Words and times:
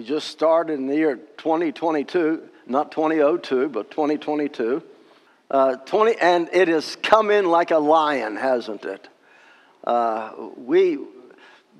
We 0.00 0.06
just 0.06 0.28
started 0.28 0.78
in 0.78 0.86
the 0.86 0.96
year 0.96 1.16
2022, 1.16 2.48
not 2.66 2.90
2002, 2.90 3.68
but 3.68 3.90
2022. 3.90 4.82
Uh, 5.50 5.76
20, 5.76 6.18
and 6.18 6.48
it 6.54 6.68
has 6.68 6.96
come 7.02 7.30
in 7.30 7.44
like 7.44 7.70
a 7.70 7.76
lion, 7.76 8.36
hasn't 8.36 8.86
it? 8.86 9.08
Uh, 9.84 10.32
we, 10.56 10.96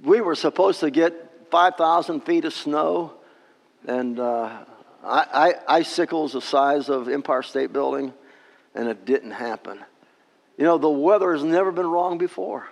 we 0.02 0.20
were 0.20 0.34
supposed 0.34 0.80
to 0.80 0.90
get 0.90 1.48
5,000 1.50 2.20
feet 2.20 2.44
of 2.44 2.52
snow 2.52 3.14
and 3.86 4.20
uh, 4.20 4.64
I, 5.02 5.54
I, 5.66 5.78
icicles 5.78 6.34
the 6.34 6.42
size 6.42 6.90
of 6.90 7.08
Empire 7.08 7.42
State 7.42 7.72
Building, 7.72 8.12
and 8.74 8.86
it 8.86 9.06
didn't 9.06 9.30
happen. 9.30 9.78
You 10.58 10.64
know, 10.64 10.76
the 10.76 10.90
weather 10.90 11.32
has 11.32 11.42
never 11.42 11.72
been 11.72 11.86
wrong 11.86 12.18
before. 12.18 12.68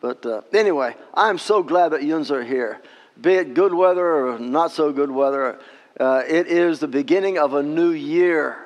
But 0.00 0.24
uh, 0.24 0.42
anyway, 0.52 0.94
I'm 1.12 1.38
so 1.38 1.64
glad 1.64 1.88
that 1.88 2.04
Yuns 2.04 2.30
are 2.30 2.44
here. 2.44 2.80
Be 3.20 3.34
it 3.34 3.54
good 3.54 3.72
weather 3.72 4.26
or 4.26 4.38
not 4.38 4.72
so 4.72 4.92
good 4.92 5.10
weather, 5.10 5.58
uh, 5.98 6.22
it 6.28 6.46
is 6.48 6.80
the 6.80 6.88
beginning 6.88 7.38
of 7.38 7.54
a 7.54 7.62
new 7.62 7.90
year. 7.90 8.58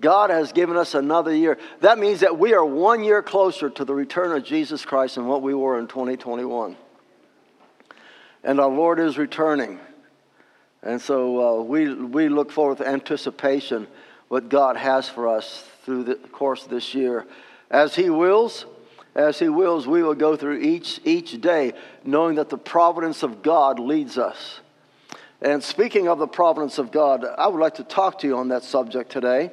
God 0.00 0.30
has 0.30 0.52
given 0.52 0.76
us 0.76 0.94
another 0.94 1.34
year. 1.34 1.58
That 1.80 1.98
means 1.98 2.20
that 2.20 2.38
we 2.38 2.54
are 2.54 2.64
one 2.64 3.04
year 3.04 3.22
closer 3.22 3.70
to 3.70 3.84
the 3.84 3.94
return 3.94 4.32
of 4.32 4.44
Jesus 4.44 4.84
Christ 4.84 5.14
than 5.14 5.26
what 5.26 5.42
we 5.42 5.54
were 5.54 5.78
in 5.78 5.86
2021. 5.86 6.76
And 8.42 8.60
our 8.60 8.68
Lord 8.68 8.98
is 8.98 9.16
returning. 9.16 9.78
And 10.82 11.00
so 11.00 11.60
uh, 11.60 11.62
we, 11.62 11.94
we 11.94 12.28
look 12.28 12.50
forward 12.50 12.80
with 12.80 12.88
anticipation 12.88 13.86
what 14.26 14.48
God 14.48 14.76
has 14.76 15.08
for 15.08 15.28
us 15.28 15.64
through 15.84 16.04
the 16.04 16.16
course 16.16 16.64
of 16.64 16.70
this 16.70 16.94
year. 16.94 17.26
As 17.70 17.94
He 17.94 18.10
wills, 18.10 18.66
as 19.14 19.38
He 19.38 19.48
wills, 19.48 19.86
we 19.86 20.02
will 20.02 20.14
go 20.14 20.36
through 20.36 20.60
each, 20.60 21.00
each 21.04 21.40
day 21.40 21.74
knowing 22.04 22.36
that 22.36 22.48
the 22.48 22.58
providence 22.58 23.22
of 23.22 23.42
God 23.42 23.78
leads 23.78 24.18
us. 24.18 24.60
And 25.40 25.62
speaking 25.62 26.08
of 26.08 26.18
the 26.18 26.28
providence 26.28 26.78
of 26.78 26.92
God, 26.92 27.24
I 27.24 27.48
would 27.48 27.60
like 27.60 27.74
to 27.74 27.84
talk 27.84 28.20
to 28.20 28.26
you 28.26 28.36
on 28.36 28.48
that 28.48 28.62
subject 28.62 29.10
today. 29.10 29.50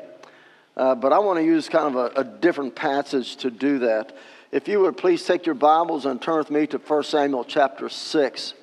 Uh, 0.78 0.96
but 0.96 1.12
I 1.12 1.20
want 1.20 1.40
to 1.40 1.44
use 1.44 1.68
kind 1.68 1.94
of 1.94 1.96
a, 1.96 2.22
a, 2.22 2.24
different 2.24 2.76
passage 2.76 3.38
to 3.38 3.52
do 3.52 3.80
that. 3.80 4.16
If 4.52 4.68
you 4.68 4.80
would 4.82 4.96
please 4.96 5.26
take 5.26 5.46
your 5.46 5.56
Bibles 5.56 6.06
and 6.06 6.22
turn 6.22 6.38
with 6.38 6.52
me 6.52 6.68
to 6.68 6.78
1 6.78 7.04
Samuel 7.04 7.44
chapter 7.44 7.90
6. 7.90 8.54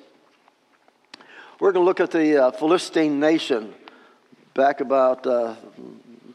We're 1.59 1.71
going 1.73 1.83
to 1.83 1.85
look 1.85 1.99
at 1.99 2.11
the 2.11 2.45
uh, 2.45 2.51
Philistine 2.51 3.19
nation 3.19 3.73
back 4.53 4.79
about 4.79 5.27
uh, 5.27 5.55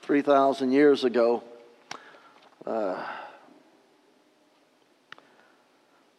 3,000 0.02 0.70
years 0.70 1.04
ago. 1.04 1.42
Uh, 2.64 3.04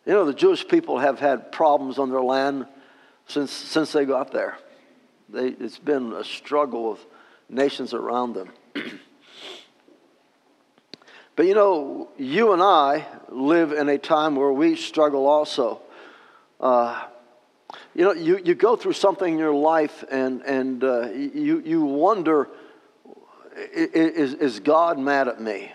you 0.06 0.14
know, 0.14 0.26
the 0.26 0.34
Jewish 0.34 0.68
people 0.68 1.00
have 1.00 1.20
had 1.20 1.52
problems 1.52 1.98
on 1.98 2.10
their 2.10 2.22
land 2.22 2.66
since, 3.28 3.52
since 3.52 3.92
they 3.92 4.06
got 4.06 4.32
there. 4.32 4.58
They, 5.30 5.48
it's 5.48 5.80
been 5.80 6.14
a 6.14 6.24
struggle 6.24 6.92
with 6.92 7.06
nations 7.50 7.94
around 7.94 8.34
them. 8.34 8.50
but 11.36 11.46
you 11.46 11.54
know, 11.54 12.10
you 12.18 12.54
and 12.54 12.62
I 12.62 13.06
live 13.30 13.72
in 13.72 13.90
a 13.90 13.98
time 13.98 14.36
where 14.36 14.52
we 14.52 14.76
struggle 14.76 15.26
also. 15.26 15.82
Uh, 16.60 17.06
you 17.96 18.04
know, 18.04 18.14
you, 18.14 18.40
you 18.44 18.56
go 18.56 18.76
through 18.76 18.94
something 18.94 19.34
in 19.34 19.40
your 19.40 19.54
life 19.54 20.04
and, 20.12 20.42
and 20.42 20.84
uh, 20.84 21.10
you, 21.12 21.62
you 21.66 21.84
wonder 21.84 22.50
is, 23.56 24.34
is 24.34 24.60
God 24.60 24.98
mad 24.98 25.28
at 25.28 25.42
me? 25.42 25.72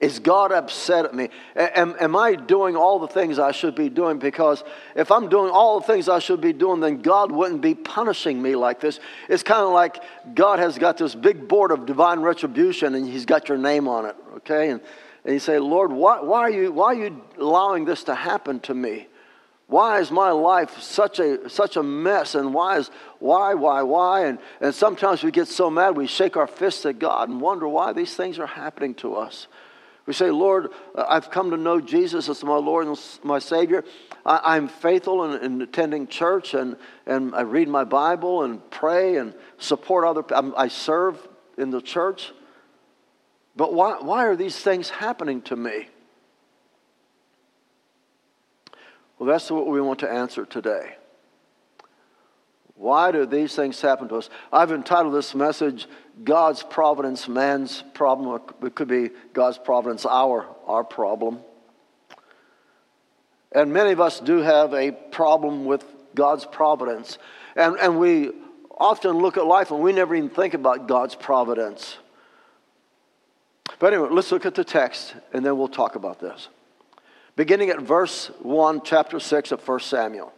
Is 0.00 0.18
God 0.18 0.50
upset 0.50 1.04
at 1.04 1.14
me? 1.14 1.28
Am, 1.54 1.94
am 2.00 2.16
I 2.16 2.34
doing 2.34 2.74
all 2.74 2.98
the 2.98 3.06
things 3.06 3.38
I 3.38 3.52
should 3.52 3.74
be 3.74 3.90
doing? 3.90 4.18
Because 4.18 4.64
if 4.96 5.12
I'm 5.12 5.28
doing 5.28 5.50
all 5.50 5.78
the 5.78 5.86
things 5.86 6.08
I 6.08 6.20
should 6.20 6.40
be 6.40 6.54
doing, 6.54 6.80
then 6.80 7.02
God 7.02 7.30
wouldn't 7.30 7.60
be 7.60 7.74
punishing 7.74 8.40
me 8.40 8.56
like 8.56 8.80
this. 8.80 8.98
It's 9.28 9.42
kind 9.42 9.62
of 9.62 9.74
like 9.74 10.02
God 10.34 10.58
has 10.58 10.78
got 10.78 10.96
this 10.96 11.14
big 11.14 11.46
board 11.46 11.70
of 11.70 11.84
divine 11.84 12.20
retribution 12.20 12.94
and 12.94 13.06
He's 13.06 13.26
got 13.26 13.50
your 13.50 13.58
name 13.58 13.88
on 13.88 14.06
it, 14.06 14.16
okay? 14.36 14.70
And, 14.70 14.80
and 15.26 15.34
you 15.34 15.38
say, 15.38 15.58
Lord, 15.58 15.92
why, 15.92 16.22
why, 16.22 16.40
are 16.40 16.50
you, 16.50 16.72
why 16.72 16.86
are 16.86 16.94
you 16.94 17.22
allowing 17.38 17.84
this 17.84 18.04
to 18.04 18.14
happen 18.14 18.58
to 18.60 18.74
me? 18.74 19.06
Why 19.66 20.00
is 20.00 20.10
my 20.10 20.30
life 20.30 20.80
such 20.80 21.20
a, 21.20 21.48
such 21.50 21.76
a 21.76 21.82
mess? 21.82 22.34
And 22.34 22.54
why 22.54 22.78
is, 22.78 22.90
why, 23.18 23.52
why, 23.52 23.82
why? 23.82 24.24
And, 24.24 24.38
and 24.62 24.74
sometimes 24.74 25.22
we 25.22 25.30
get 25.30 25.46
so 25.46 25.70
mad 25.70 25.94
we 25.94 26.06
shake 26.06 26.38
our 26.38 26.46
fists 26.46 26.86
at 26.86 26.98
God 26.98 27.28
and 27.28 27.40
wonder 27.40 27.68
why 27.68 27.92
these 27.92 28.16
things 28.16 28.38
are 28.38 28.46
happening 28.46 28.94
to 28.94 29.14
us. 29.14 29.46
We 30.10 30.14
say, 30.14 30.32
Lord, 30.32 30.70
uh, 30.96 31.04
I've 31.08 31.30
come 31.30 31.52
to 31.52 31.56
know 31.56 31.80
Jesus 31.80 32.28
as 32.28 32.42
my 32.42 32.56
Lord 32.56 32.88
and 32.88 33.00
my 33.22 33.38
Savior. 33.38 33.84
I, 34.26 34.56
am 34.56 34.66
faithful 34.66 35.22
in, 35.22 35.40
in, 35.40 35.62
attending 35.62 36.08
church 36.08 36.52
and, 36.52 36.76
and 37.06 37.32
I 37.32 37.42
read 37.42 37.68
my 37.68 37.84
Bible 37.84 38.42
and 38.42 38.60
pray 38.72 39.18
and 39.18 39.32
support 39.58 40.04
other 40.04 40.24
people. 40.24 40.52
I 40.56 40.66
serve 40.66 41.16
in 41.56 41.70
the 41.70 41.80
church. 41.80 42.32
But 43.54 43.72
why, 43.72 43.98
why 44.00 44.26
are 44.26 44.34
these 44.34 44.58
things 44.58 44.90
happening 44.90 45.42
to 45.42 45.54
me? 45.54 45.86
Well, 49.16 49.28
that's 49.28 49.48
what 49.48 49.68
we 49.68 49.80
want 49.80 50.00
to 50.00 50.10
answer 50.10 50.44
today. 50.44 50.96
Why 52.74 53.12
do 53.12 53.26
these 53.26 53.54
things 53.54 53.80
happen 53.80 54.08
to 54.08 54.16
us? 54.16 54.28
I've 54.52 54.72
entitled 54.72 55.14
this 55.14 55.36
message, 55.36 55.86
God's 56.22 56.62
Providence, 56.62 57.28
Man's 57.28 57.82
Problem. 57.94 58.40
It 58.62 58.74
could 58.74 58.88
be 58.88 59.10
God's 59.32 59.58
Providence, 59.58 60.06
our, 60.06 60.46
our 60.66 60.84
problem. 60.84 61.40
And 63.52 63.72
many 63.72 63.90
of 63.92 64.00
us 64.00 64.20
do 64.20 64.38
have 64.38 64.74
a 64.74 64.92
problem 64.92 65.64
with 65.64 65.84
God's 66.14 66.44
providence. 66.44 67.18
And, 67.56 67.76
and 67.78 67.98
we 67.98 68.30
often 68.78 69.18
look 69.18 69.36
at 69.36 69.46
life 69.46 69.70
and 69.70 69.80
we 69.80 69.92
never 69.92 70.14
even 70.14 70.30
think 70.30 70.54
about 70.54 70.86
God's 70.86 71.14
providence. 71.14 71.98
But 73.78 73.92
anyway, 73.92 74.08
let's 74.12 74.30
look 74.30 74.46
at 74.46 74.54
the 74.54 74.64
text 74.64 75.14
and 75.32 75.44
then 75.44 75.58
we'll 75.58 75.68
talk 75.68 75.96
about 75.96 76.20
this 76.20 76.48
beginning 77.36 77.70
at 77.70 77.80
verse 77.80 78.30
1, 78.40 78.82
chapter 78.84 79.18
6 79.18 79.52
of 79.52 79.66
1 79.66 79.80
Samuel. 79.80 80.30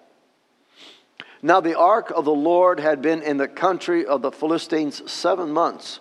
Now 1.42 1.60
the 1.60 1.76
ark 1.76 2.12
of 2.14 2.24
the 2.24 2.30
Lord 2.30 2.78
had 2.78 3.02
been 3.02 3.20
in 3.20 3.36
the 3.36 3.48
country 3.48 4.06
of 4.06 4.22
the 4.22 4.30
Philistines 4.30 5.10
seven 5.10 5.50
months. 5.50 5.98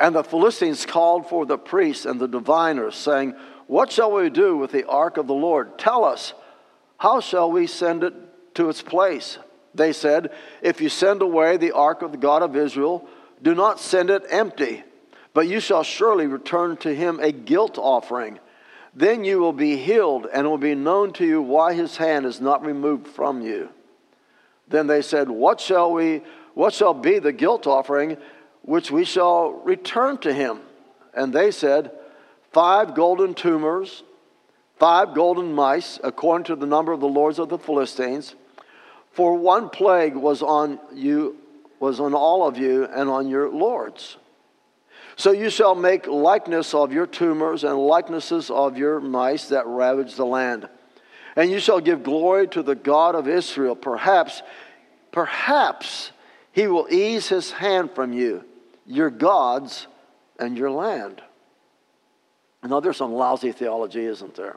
And 0.00 0.14
the 0.14 0.24
Philistines 0.24 0.86
called 0.86 1.28
for 1.28 1.44
the 1.44 1.58
priests 1.58 2.06
and 2.06 2.18
the 2.18 2.28
diviners, 2.28 2.94
saying, 2.94 3.34
What 3.66 3.92
shall 3.92 4.12
we 4.12 4.30
do 4.30 4.56
with 4.56 4.72
the 4.72 4.86
ark 4.88 5.18
of 5.18 5.26
the 5.26 5.34
Lord? 5.34 5.78
Tell 5.78 6.04
us, 6.04 6.32
how 6.96 7.20
shall 7.20 7.50
we 7.50 7.66
send 7.66 8.04
it 8.04 8.14
to 8.54 8.68
its 8.70 8.80
place? 8.80 9.38
They 9.74 9.92
said, 9.92 10.32
If 10.62 10.80
you 10.80 10.88
send 10.88 11.20
away 11.20 11.56
the 11.56 11.72
ark 11.72 12.02
of 12.02 12.12
the 12.12 12.18
God 12.18 12.42
of 12.42 12.56
Israel, 12.56 13.06
do 13.42 13.54
not 13.54 13.80
send 13.80 14.08
it 14.08 14.24
empty, 14.30 14.82
but 15.34 15.46
you 15.46 15.60
shall 15.60 15.82
surely 15.82 16.26
return 16.26 16.76
to 16.78 16.94
him 16.94 17.20
a 17.20 17.32
guilt 17.32 17.76
offering 17.76 18.38
then 18.94 19.24
you 19.24 19.38
will 19.38 19.52
be 19.52 19.76
healed, 19.76 20.26
and 20.32 20.46
it 20.46 20.50
will 20.50 20.58
be 20.58 20.74
known 20.74 21.12
to 21.14 21.26
you 21.26 21.42
why 21.42 21.74
his 21.74 21.96
hand 21.96 22.26
is 22.26 22.40
not 22.40 22.64
removed 22.64 23.06
from 23.06 23.42
you. 23.42 23.68
Then 24.68 24.86
they 24.86 25.02
said, 25.02 25.28
What 25.28 25.60
shall 25.60 25.92
we 25.92 26.22
what 26.54 26.74
shall 26.74 26.94
be 26.94 27.20
the 27.20 27.32
guilt 27.32 27.66
offering 27.66 28.16
which 28.62 28.90
we 28.90 29.04
shall 29.04 29.52
return 29.52 30.18
to 30.18 30.34
him? 30.34 30.60
And 31.14 31.32
they 31.32 31.50
said, 31.50 31.92
Five 32.52 32.94
golden 32.94 33.34
tumors, 33.34 34.02
five 34.78 35.14
golden 35.14 35.52
mice, 35.52 36.00
according 36.02 36.44
to 36.46 36.56
the 36.56 36.66
number 36.66 36.92
of 36.92 37.00
the 37.00 37.08
lords 37.08 37.38
of 37.38 37.48
the 37.48 37.58
Philistines. 37.58 38.34
For 39.12 39.36
one 39.36 39.68
plague 39.68 40.14
was 40.14 40.42
on 40.42 40.78
you, 40.92 41.36
was 41.80 42.00
on 42.00 42.14
all 42.14 42.46
of 42.46 42.58
you 42.58 42.84
and 42.84 43.08
on 43.08 43.28
your 43.28 43.48
lords. 43.50 44.16
So 45.18 45.32
you 45.32 45.50
shall 45.50 45.74
make 45.74 46.06
likeness 46.06 46.74
of 46.74 46.92
your 46.92 47.06
tumors 47.06 47.64
and 47.64 47.76
likenesses 47.76 48.50
of 48.50 48.78
your 48.78 49.00
mice 49.00 49.48
that 49.48 49.66
ravage 49.66 50.14
the 50.14 50.24
land. 50.24 50.68
And 51.34 51.50
you 51.50 51.58
shall 51.58 51.80
give 51.80 52.04
glory 52.04 52.46
to 52.48 52.62
the 52.62 52.76
God 52.76 53.16
of 53.16 53.26
Israel. 53.26 53.74
Perhaps, 53.74 54.42
perhaps 55.10 56.12
he 56.52 56.68
will 56.68 56.86
ease 56.88 57.28
his 57.28 57.50
hand 57.50 57.90
from 57.96 58.12
you, 58.12 58.44
your 58.86 59.10
gods, 59.10 59.88
and 60.38 60.56
your 60.56 60.70
land. 60.70 61.20
Now, 62.62 62.78
there's 62.78 62.96
some 62.96 63.12
lousy 63.12 63.50
theology, 63.50 64.04
isn't 64.04 64.36
there? 64.36 64.56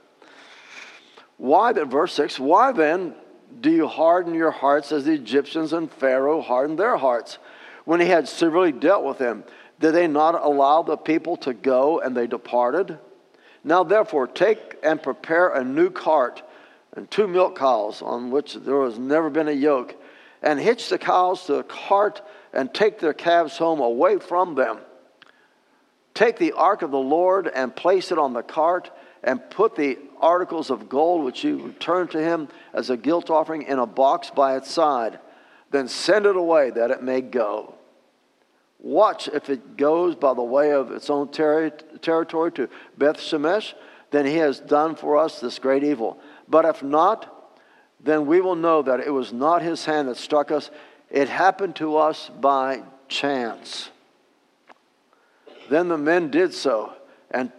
Why 1.38 1.74
then, 1.74 1.90
verse 1.90 2.14
6, 2.14 2.40
why 2.40 2.72
then 2.72 3.16
do 3.62 3.72
you 3.72 3.88
harden 3.88 4.36
your 4.36 4.52
hearts 4.52 4.92
as 4.92 5.06
the 5.06 5.14
Egyptians 5.14 5.74
and 5.74 5.92
Pharaoh 5.92 6.42
hardened 6.42 6.78
their 6.78 6.98
hearts 6.98 7.40
when 7.86 8.00
he 8.00 8.06
had 8.06 8.28
severely 8.28 8.72
dealt 8.72 9.04
with 9.04 9.18
them? 9.18 9.44
Did 9.82 9.94
they 9.96 10.08
not 10.08 10.42
allow 10.42 10.84
the 10.84 10.96
people 10.96 11.36
to 11.38 11.54
go 11.54 12.00
and 12.00 12.16
they 12.16 12.28
departed? 12.28 13.00
Now, 13.64 13.84
therefore, 13.84 14.28
take 14.28 14.78
and 14.84 15.02
prepare 15.02 15.50
a 15.50 15.64
new 15.64 15.90
cart 15.90 16.44
and 16.96 17.10
two 17.10 17.28
milk 17.28 17.58
cows 17.58 18.02
on 18.02 18.32
which 18.32 18.54
there 18.54 18.84
has 18.84 19.00
never 19.00 19.30
been 19.30 19.48
a 19.48 19.54
yoke, 19.54 19.96
and 20.42 20.60
hitch 20.60 20.90
the 20.90 20.98
cows 20.98 21.46
to 21.46 21.54
the 21.54 21.64
cart 21.64 22.22
and 22.54 22.74
take 22.74 23.00
their 23.00 23.14
calves 23.14 23.58
home 23.58 23.80
away 23.80 24.20
from 24.20 24.56
them. 24.56 24.80
Take 26.14 26.38
the 26.38 26.52
ark 26.52 26.82
of 26.82 26.92
the 26.92 26.98
Lord 26.98 27.48
and 27.48 27.76
place 27.76 28.12
it 28.12 28.18
on 28.18 28.34
the 28.34 28.44
cart, 28.44 28.92
and 29.24 29.50
put 29.50 29.76
the 29.76 29.98
articles 30.20 30.70
of 30.70 30.90
gold 30.90 31.24
which 31.24 31.44
you 31.44 31.64
returned 31.64 32.12
to 32.12 32.22
him 32.22 32.50
as 32.74 32.90
a 32.90 32.98
guilt 32.98 33.30
offering 33.30 33.64
in 33.64 33.80
a 33.80 33.86
box 33.86 34.30
by 34.30 34.58
its 34.58 34.70
side. 34.70 35.20
Then 35.72 35.88
send 35.88 36.26
it 36.26 36.36
away 36.36 36.72
that 36.72 36.92
it 36.92 37.02
may 37.02 37.22
go. 37.22 37.76
Watch 38.82 39.28
if 39.28 39.50
it 39.50 39.78
goes 39.78 40.16
by 40.16 40.34
the 40.34 40.42
way 40.42 40.72
of 40.72 40.92
its 40.92 41.10
own 41.10 41.30
ter- 41.30 41.70
territory 41.70 42.52
to 42.54 42.68
Beth 42.98 43.18
Shemesh, 43.18 43.74
then 44.10 44.26
he 44.26 44.38
has 44.38 44.60
done 44.60 44.96
for 44.96 45.18
us 45.18 45.40
this 45.40 45.60
great 45.60 45.84
evil. 45.84 46.20
But 46.50 46.66
if 46.66 46.82
not, 46.82 47.54
then 48.04 48.26
we 48.26 48.42
will 48.42 48.56
know 48.56 48.82
that 48.82 49.00
it 49.00 49.12
was 49.12 49.32
not 49.32 49.62
his 49.62 49.86
hand 49.86 50.08
that 50.08 50.18
struck 50.18 50.52
us. 50.52 50.72
It 51.12 51.30
happened 51.30 51.76
to 51.78 51.98
us 51.98 52.30
by 52.30 52.82
chance. 53.08 53.90
Then 55.70 55.88
the 55.88 55.98
men 55.98 56.32
did 56.32 56.54
so 56.54 56.94
and, 57.30 57.52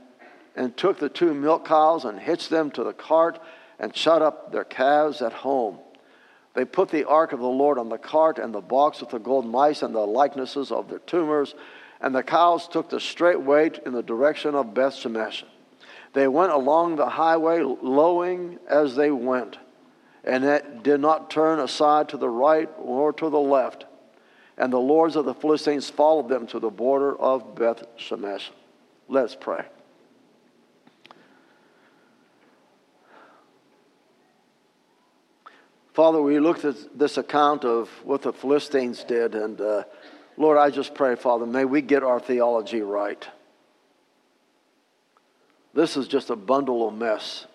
and 0.57 0.77
took 0.77 0.99
the 0.99 1.09
two 1.09 1.33
milk 1.33 1.67
cows 1.67 2.05
and 2.05 2.19
hitched 2.19 2.51
them 2.51 2.71
to 2.73 2.83
the 2.83 2.93
cart 2.93 3.39
and 3.79 3.97
shut 3.97 4.23
up 4.23 4.51
their 4.51 4.65
calves 4.65 5.23
at 5.23 5.33
home. 5.33 5.79
They 6.54 6.64
put 6.64 6.90
the 6.90 7.04
ark 7.04 7.32
of 7.32 7.40
the 7.40 7.46
Lord 7.46 7.78
on 7.78 7.88
the 7.88 7.99
cart 7.99 8.38
and 8.38 8.54
the 8.54 8.60
box 8.60 9.00
with 9.00 9.10
the 9.10 9.19
gold 9.19 9.46
mice 9.46 9.82
and 9.82 9.94
the 9.94 10.06
likenesses 10.06 10.70
of 10.70 10.88
their 10.88 10.99
tumors, 11.00 11.54
and 12.00 12.14
the 12.14 12.22
cows 12.22 12.69
took 12.69 12.90
the 12.90 13.00
straight 13.00 13.40
way 13.40 13.70
in 13.87 13.93
the 13.93 14.02
direction 14.02 14.54
of 14.54 14.75
Beth 14.75 14.94
Shemesh. 14.94 15.44
They 16.12 16.28
went 16.28 16.52
along 16.52 16.96
the 16.96 17.08
highway, 17.08 17.62
lowing 17.62 18.58
as 18.69 18.96
they 18.96 19.10
went, 19.10 19.58
and 20.25 20.44
it 20.44 20.82
did 20.82 21.00
not 21.00 21.31
turn 21.31 21.58
aside 21.58 22.10
to 22.10 22.19
the 22.19 22.28
right 22.28 22.69
or 22.76 23.12
to 23.14 23.31
the 23.31 23.40
left. 23.40 23.87
And 24.58 24.70
the 24.70 24.78
lords 24.78 25.16
of 25.16 25.25
the 25.25 25.34
Philistines 25.34 25.88
followed 25.88 26.28
them 26.28 26.46
to 26.49 26.58
the 26.58 26.70
border 26.70 27.16
of 27.16 27.54
Beth 27.54 27.82
Shemesh. 27.96 28.50
Let's 29.08 29.34
pray. 29.34 29.64
Father, 35.93 36.23
we 36.23 36.39
looked 36.41 36.65
at 36.65 36.77
this 36.99 37.19
account 37.19 37.65
of 37.65 37.89
what 38.05 38.23
the 38.23 38.33
Philistines 38.33 39.05
did, 39.05 39.35
and 39.35 39.61
uh, 39.61 39.85
Lord, 40.39 40.56
I 40.56 40.71
just 40.71 40.94
pray, 40.94 41.17
Father, 41.17 41.44
may 41.44 41.67
we 41.67 41.83
get 41.83 42.03
our 42.03 42.19
theology 42.19 42.81
right. 42.81 43.27
This 45.75 45.97
is 45.97 46.09
just 46.09 46.31
a 46.31 46.37
bundle 46.37 46.89
of 46.89 46.94
mess 46.94 47.47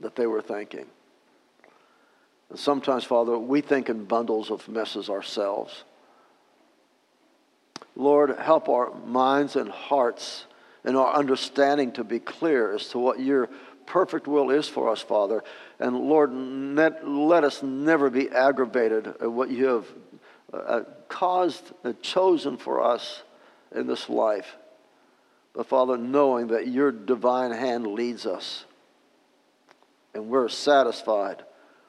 that 0.00 0.16
they 0.16 0.26
were 0.26 0.42
thinking. 0.42 0.86
And 2.50 2.58
sometimes, 2.58 3.04
Father, 3.04 3.38
we 3.38 3.60
think 3.60 3.88
in 3.88 4.04
bundles 4.04 4.50
of 4.50 4.68
messes 4.68 5.08
ourselves. 5.08 5.84
Lord, 7.94 8.36
help 8.38 8.68
our 8.68 8.92
minds 9.06 9.54
and 9.54 9.68
hearts 9.68 10.46
and 10.84 10.96
our 10.96 11.14
understanding 11.14 11.92
to 11.92 12.04
be 12.04 12.18
clear 12.18 12.74
as 12.74 12.88
to 12.88 12.98
what 12.98 13.20
your 13.20 13.48
perfect 13.86 14.26
will 14.26 14.50
is 14.50 14.68
for 14.68 14.90
us, 14.90 15.00
Father. 15.00 15.42
And 15.78 15.96
Lord, 15.96 16.32
let, 16.32 17.06
let 17.06 17.44
us 17.44 17.62
never 17.62 18.10
be 18.10 18.28
aggravated 18.30 19.06
at 19.06 19.30
what 19.30 19.50
you 19.50 19.66
have 19.66 19.86
uh, 20.52 20.80
caused 21.08 21.72
and 21.84 22.00
chosen 22.02 22.56
for 22.56 22.82
us 22.82 23.22
in 23.74 23.86
this 23.86 24.08
life. 24.08 24.56
But 25.54 25.66
Father, 25.66 25.96
knowing 25.96 26.48
that 26.48 26.68
your 26.68 26.92
divine 26.92 27.52
hand 27.52 27.86
leads 27.86 28.26
us 28.26 28.64
and 30.14 30.28
we're 30.28 30.48
satisfied 30.48 31.42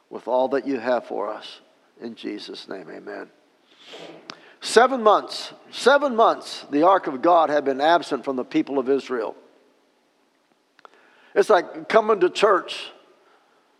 with 0.09 0.27
all 0.27 0.49
that 0.49 0.67
you 0.67 0.79
have 0.79 1.05
for 1.05 1.29
us. 1.29 1.61
In 2.01 2.15
Jesus' 2.15 2.67
name, 2.67 2.89
amen. 2.89 3.29
Seven 4.61 5.03
months, 5.03 5.53
seven 5.71 6.15
months, 6.15 6.65
the 6.71 6.83
ark 6.83 7.07
of 7.07 7.21
God 7.21 7.49
had 7.49 7.65
been 7.65 7.81
absent 7.81 8.23
from 8.23 8.37
the 8.37 8.45
people 8.45 8.79
of 8.79 8.89
Israel. 8.89 9.35
It's 11.35 11.49
like 11.49 11.89
coming 11.89 12.19
to 12.19 12.29
church 12.29 12.91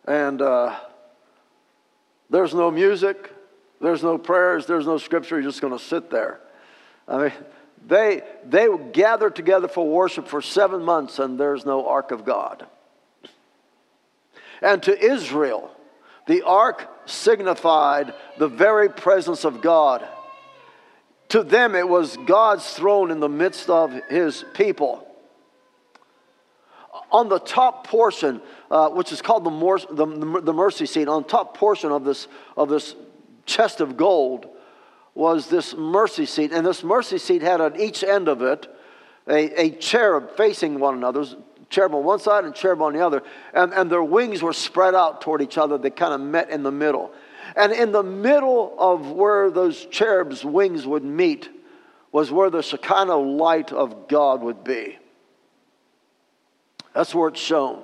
and 0.06 0.42
uh, 0.42 0.76
there's 2.30 2.54
no 2.54 2.72
music, 2.72 3.32
there's 3.80 4.04
no 4.04 4.18
prayers, 4.18 4.66
there's 4.66 4.86
no 4.86 4.98
scripture. 4.98 5.36
You're 5.36 5.50
just 5.50 5.62
going 5.62 5.78
to 5.78 5.84
sit 5.84 6.10
there. 6.10 6.40
I 7.08 7.18
mean, 7.18 7.32
they, 7.86 8.22
they 8.46 8.68
gathered 8.92 9.36
together 9.36 9.68
for 9.68 9.88
worship 9.88 10.28
for 10.28 10.42
seven 10.42 10.84
months, 10.84 11.20
and 11.20 11.40
there's 11.40 11.66
no 11.66 11.88
ark 11.88 12.12
of 12.12 12.26
God. 12.26 12.66
And 14.62 14.82
to 14.84 14.98
Israel, 14.98 15.70
the 16.28 16.44
ark 16.44 16.90
signified 17.06 18.14
the 18.38 18.48
very 18.48 18.90
presence 18.90 19.44
of 19.44 19.62
God. 19.62 20.08
To 21.30 21.44
them, 21.44 21.76
it 21.76 21.88
was 21.88 22.16
God's 22.26 22.68
throne 22.74 23.12
in 23.12 23.20
the 23.20 23.30
midst 23.30 23.70
of 23.70 23.92
his 24.10 24.46
people 24.54 25.08
on 27.13 27.30
the 27.30 27.39
top 27.39 27.88
portion, 27.88 28.42
uh, 28.71 28.89
which 28.89 29.12
is 29.12 29.21
called 29.21 29.44
the, 29.44 29.51
mor- 29.51 29.77
the, 29.80 30.42
the, 30.42 30.54
mercy 30.54 30.88
seat, 30.88 31.07
on 31.07 31.21
the 31.21 31.30
top 31.30 31.56
portion 31.56 31.92
of 31.92 32.04
this, 32.04 32.27
of 32.57 32.68
this 32.68 32.95
chest 33.45 33.80
of 33.80 33.95
gold 33.95 34.48
was 35.13 35.48
this 35.48 35.75
mercy 35.75 36.25
seat. 36.25 36.51
And 36.51 36.65
this 36.65 36.83
mercy 36.83 37.19
seat 37.19 37.44
had 37.44 37.62
on 37.62 37.80
each 37.80 38.04
end 38.04 38.27
of 38.27 38.42
it 38.42 38.68
a, 39.27 39.62
a 39.62 39.69
cherub 39.69 40.36
facing 40.36 40.80
one 40.80 40.95
another, 40.95 41.24
cherub 41.69 41.94
on 41.94 42.04
one 42.04 42.19
side 42.19 42.45
and 42.45 42.56
cherub 42.56 42.81
on 42.81 42.94
the 42.94 43.06
other. 43.06 43.21
And, 43.54 43.71
and 43.74 43.92
their 43.92 44.04
wings 44.04 44.42
were 44.42 44.54
spread 44.54 44.95
out 44.95 45.21
toward 45.21 45.44
each 45.44 45.60
other. 45.60 45.77
They 45.77 45.92
kind 45.92 46.15
of 46.15 46.21
met 46.21 46.50
in 46.50 46.63
the 46.63 46.71
middle. 46.71 47.12
And 47.56 47.71
in 47.71 47.92
the 47.92 48.01
middle 48.01 48.75
of 48.80 49.12
where 49.12 49.51
those 49.51 49.86
cherubs' 49.86 50.44
wings 50.44 50.88
would 50.88 51.04
meet 51.04 51.48
was 52.12 52.31
where 52.31 52.50
the 52.50 52.63
Shekinah 52.63 53.15
light 53.15 53.71
of 53.71 54.07
God 54.07 54.42
would 54.42 54.63
be. 54.63 54.98
That's 56.94 57.13
where 57.13 57.30
it's 57.30 57.40
shown. 57.40 57.84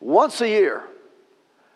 Once 0.00 0.40
a 0.40 0.48
year, 0.48 0.84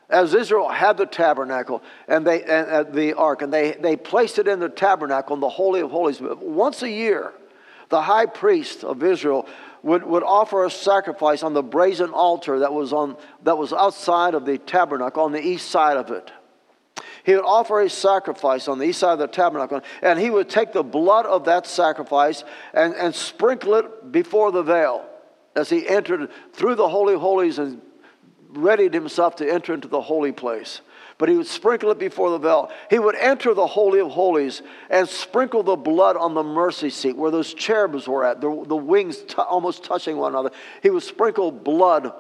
as 0.08 0.34
Israel 0.34 0.68
had 0.68 0.96
the 0.96 1.06
tabernacle 1.06 1.82
and 2.06 2.26
they 2.26 2.42
and, 2.42 2.68
uh, 2.68 2.82
the 2.84 3.14
ark, 3.14 3.42
and 3.42 3.52
they, 3.52 3.72
they 3.72 3.96
placed 3.96 4.38
it 4.38 4.46
in 4.46 4.60
the 4.60 4.68
tabernacle 4.68 5.34
in 5.34 5.40
the 5.40 5.48
Holy 5.48 5.80
of 5.80 5.90
Holies. 5.90 6.20
Once 6.20 6.82
a 6.82 6.90
year, 6.90 7.32
the 7.88 8.02
high 8.02 8.26
priest 8.26 8.84
of 8.84 9.02
Israel 9.02 9.46
would, 9.82 10.04
would 10.04 10.22
offer 10.22 10.64
a 10.64 10.70
sacrifice 10.70 11.42
on 11.42 11.54
the 11.54 11.62
brazen 11.62 12.10
altar 12.10 12.60
that 12.60 12.72
was, 12.72 12.92
on, 12.92 13.16
that 13.42 13.58
was 13.58 13.72
outside 13.72 14.34
of 14.34 14.46
the 14.46 14.58
tabernacle 14.58 15.24
on 15.24 15.32
the 15.32 15.40
east 15.40 15.70
side 15.70 15.96
of 15.96 16.10
it. 16.10 16.30
He 17.24 17.34
would 17.34 17.44
offer 17.44 17.80
a 17.80 17.88
sacrifice 17.88 18.68
on 18.68 18.78
the 18.78 18.86
east 18.86 19.00
side 19.00 19.12
of 19.12 19.18
the 19.18 19.28
tabernacle, 19.28 19.80
and 20.02 20.18
he 20.18 20.30
would 20.30 20.48
take 20.48 20.72
the 20.72 20.82
blood 20.82 21.26
of 21.26 21.44
that 21.44 21.66
sacrifice 21.66 22.44
and, 22.74 22.94
and 22.94 23.14
sprinkle 23.14 23.74
it 23.74 24.10
before 24.10 24.50
the 24.50 24.62
veil 24.62 25.08
as 25.54 25.70
he 25.70 25.86
entered 25.88 26.30
through 26.52 26.74
the 26.74 26.88
Holy 26.88 27.16
Holies 27.16 27.58
and 27.58 27.80
readied 28.50 28.92
himself 28.92 29.36
to 29.36 29.50
enter 29.50 29.74
into 29.74 29.88
the 29.88 30.00
holy 30.00 30.32
place. 30.32 30.80
But 31.18 31.28
he 31.28 31.36
would 31.36 31.46
sprinkle 31.46 31.90
it 31.90 31.98
before 31.98 32.30
the 32.30 32.38
veil. 32.38 32.70
He 32.90 32.98
would 32.98 33.14
enter 33.14 33.54
the 33.54 33.66
Holy 33.66 34.00
of 34.00 34.10
Holies 34.10 34.62
and 34.90 35.08
sprinkle 35.08 35.62
the 35.62 35.76
blood 35.76 36.16
on 36.16 36.34
the 36.34 36.42
mercy 36.42 36.90
seat 36.90 37.16
where 37.16 37.30
those 37.30 37.54
cherubs 37.54 38.08
were 38.08 38.24
at, 38.24 38.40
the, 38.40 38.64
the 38.66 38.76
wings 38.76 39.18
t- 39.18 39.34
almost 39.36 39.84
touching 39.84 40.16
one 40.16 40.32
another. 40.32 40.50
He 40.82 40.90
would 40.90 41.02
sprinkle 41.02 41.52
blood 41.52 42.12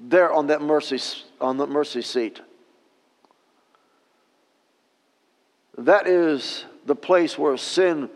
there 0.00 0.32
on 0.32 0.46
that 0.46 0.62
mercy, 0.62 1.00
on 1.40 1.56
the 1.56 1.66
mercy 1.66 2.02
seat. 2.02 2.40
That 5.78 6.06
is 6.06 6.64
the 6.86 6.94
place 6.94 7.38
where 7.38 7.56
sin 7.56 8.10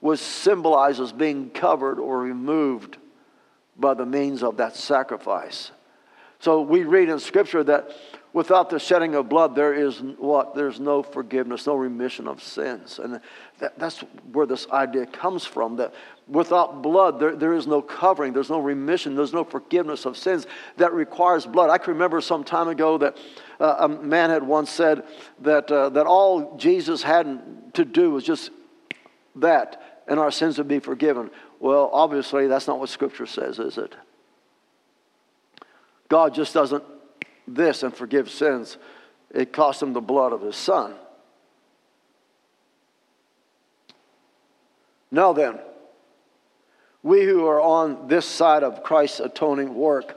was 0.00 0.20
symbolized 0.20 1.00
as 1.00 1.12
being 1.12 1.50
covered 1.50 1.98
or 1.98 2.18
removed 2.18 2.96
by 3.78 3.94
the 3.94 4.06
means 4.06 4.42
of 4.42 4.56
that 4.58 4.76
sacrifice. 4.76 5.70
So 6.40 6.62
we 6.62 6.82
read 6.82 7.08
in 7.08 7.20
Scripture 7.20 7.62
that 7.64 7.90
without 8.32 8.70
the 8.70 8.78
shedding 8.78 9.14
of 9.14 9.28
blood, 9.28 9.54
there 9.54 9.74
is 9.74 9.98
what? 10.18 10.54
There's 10.54 10.80
no 10.80 11.02
forgiveness, 11.02 11.66
no 11.66 11.76
remission 11.76 12.26
of 12.26 12.42
sins. 12.42 12.98
And 12.98 13.20
that, 13.60 13.78
that's 13.78 14.00
where 14.32 14.46
this 14.46 14.66
idea 14.70 15.06
comes 15.06 15.44
from 15.44 15.76
that 15.76 15.94
without 16.28 16.82
blood, 16.82 17.18
there, 17.18 17.36
there 17.36 17.52
is 17.52 17.66
no 17.66 17.82
covering, 17.82 18.32
there's 18.32 18.50
no 18.50 18.60
remission, 18.60 19.14
there's 19.14 19.32
no 19.32 19.44
forgiveness 19.44 20.06
of 20.06 20.16
sins 20.16 20.46
that 20.76 20.92
requires 20.92 21.46
blood. 21.46 21.70
I 21.70 21.78
can 21.78 21.94
remember 21.94 22.20
some 22.20 22.44
time 22.44 22.68
ago 22.68 22.98
that 22.98 23.18
uh, 23.60 23.76
a 23.80 23.88
man 23.88 24.30
had 24.30 24.42
once 24.42 24.70
said 24.70 25.04
that, 25.40 25.70
uh, 25.70 25.88
that 25.90 26.06
all 26.06 26.56
Jesus 26.56 27.02
had 27.02 27.74
to 27.74 27.84
do 27.84 28.12
was 28.12 28.24
just 28.24 28.50
that, 29.36 30.02
and 30.06 30.18
our 30.18 30.30
sins 30.30 30.58
would 30.58 30.68
be 30.68 30.78
forgiven. 30.78 31.30
Well, 31.60 31.90
obviously, 31.92 32.46
that's 32.46 32.66
not 32.66 32.78
what 32.78 32.88
Scripture 32.88 33.26
says, 33.26 33.58
is 33.58 33.78
it? 33.78 33.94
God 36.08 36.34
just 36.34 36.54
doesn't 36.54 36.84
this 37.46 37.82
and 37.82 37.94
forgive 37.94 38.30
sins. 38.30 38.76
It 39.34 39.52
cost 39.52 39.82
him 39.82 39.92
the 39.92 40.00
blood 40.00 40.32
of 40.32 40.42
his 40.42 40.56
son. 40.56 40.94
Now 45.10 45.32
then, 45.32 45.58
we 47.02 47.24
who 47.24 47.46
are 47.46 47.60
on 47.60 48.08
this 48.08 48.26
side 48.26 48.62
of 48.62 48.82
Christ's 48.82 49.20
atoning 49.20 49.74
work 49.74 50.16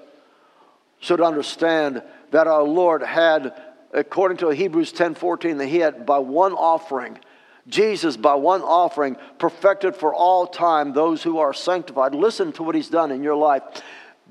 should 0.99 1.21
understand 1.21 2.03
that 2.31 2.47
our 2.47 2.63
Lord 2.63 3.03
had, 3.03 3.53
according 3.93 4.37
to 4.37 4.49
Hebrews 4.49 4.91
10 4.91 5.15
14, 5.15 5.57
that 5.57 5.67
he 5.67 5.79
had 5.79 6.05
by 6.05 6.19
one 6.19 6.53
offering 6.53 7.19
Jesus, 7.67 8.15
by 8.15 8.35
one 8.35 8.61
offering, 8.61 9.17
perfected 9.39 9.95
for 9.95 10.13
all 10.13 10.45
time 10.45 10.93
those 10.93 11.23
who 11.23 11.39
are 11.39 11.53
sanctified. 11.53 12.13
Listen 12.13 12.51
to 12.53 12.63
what 12.63 12.75
he's 12.75 12.89
done 12.89 13.11
in 13.11 13.23
your 13.23 13.35
life. 13.35 13.63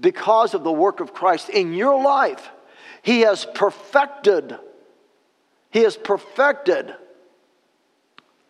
Because 0.00 0.54
of 0.54 0.64
the 0.64 0.72
work 0.72 1.00
of 1.00 1.12
Christ 1.12 1.48
in 1.48 1.72
your 1.72 2.02
life, 2.02 2.48
he 3.02 3.20
has 3.20 3.44
perfected, 3.54 4.56
he 5.70 5.80
has 5.80 5.96
perfected 5.96 6.94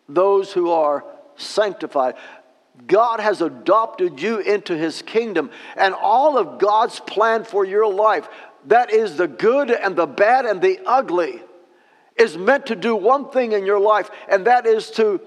those 0.07 0.51
who 0.51 0.69
are 0.69 1.03
sanctified. 1.35 2.15
God 2.87 3.19
has 3.19 3.41
adopted 3.41 4.21
you 4.21 4.39
into 4.39 4.77
his 4.77 5.01
kingdom, 5.01 5.49
and 5.75 5.93
all 5.93 6.37
of 6.37 6.59
God's 6.59 6.99
plan 6.99 7.43
for 7.43 7.65
your 7.65 7.91
life 7.91 8.27
that 8.67 8.91
is 8.91 9.17
the 9.17 9.27
good 9.27 9.71
and 9.71 9.95
the 9.95 10.07
bad 10.07 10.45
and 10.45 10.61
the 10.61 10.79
ugly 10.85 11.41
is 12.15 12.37
meant 12.37 12.67
to 12.67 12.75
do 12.75 12.95
one 12.95 13.29
thing 13.29 13.51
in 13.51 13.65
your 13.65 13.79
life, 13.79 14.09
and 14.27 14.47
that 14.47 14.65
is 14.65 14.89
to 14.91 15.19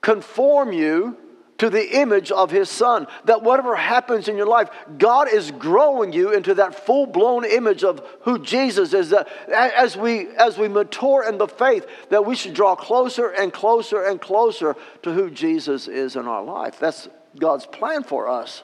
conform 0.00 0.72
you 0.72 1.16
to 1.60 1.68
the 1.68 2.00
image 2.00 2.30
of 2.30 2.50
his 2.50 2.70
son. 2.70 3.06
That 3.26 3.42
whatever 3.42 3.76
happens 3.76 4.28
in 4.28 4.36
your 4.38 4.46
life, 4.46 4.70
God 4.96 5.30
is 5.30 5.50
growing 5.50 6.10
you 6.10 6.32
into 6.32 6.54
that 6.54 6.86
full 6.86 7.06
blown 7.06 7.44
image 7.44 7.84
of 7.84 8.02
who 8.22 8.38
Jesus 8.38 8.94
is. 8.94 9.10
That 9.10 9.28
as 9.50 9.94
we 9.94 10.28
as 10.36 10.56
we 10.56 10.68
mature 10.68 11.28
in 11.28 11.36
the 11.36 11.46
faith, 11.46 11.86
that 12.08 12.24
we 12.24 12.34
should 12.34 12.54
draw 12.54 12.74
closer 12.74 13.28
and 13.28 13.52
closer 13.52 14.02
and 14.02 14.18
closer 14.18 14.74
to 15.02 15.12
who 15.12 15.30
Jesus 15.30 15.86
is 15.86 16.16
in 16.16 16.26
our 16.26 16.42
life. 16.42 16.78
That's 16.80 17.10
God's 17.38 17.66
plan 17.66 18.04
for 18.04 18.26
us. 18.26 18.62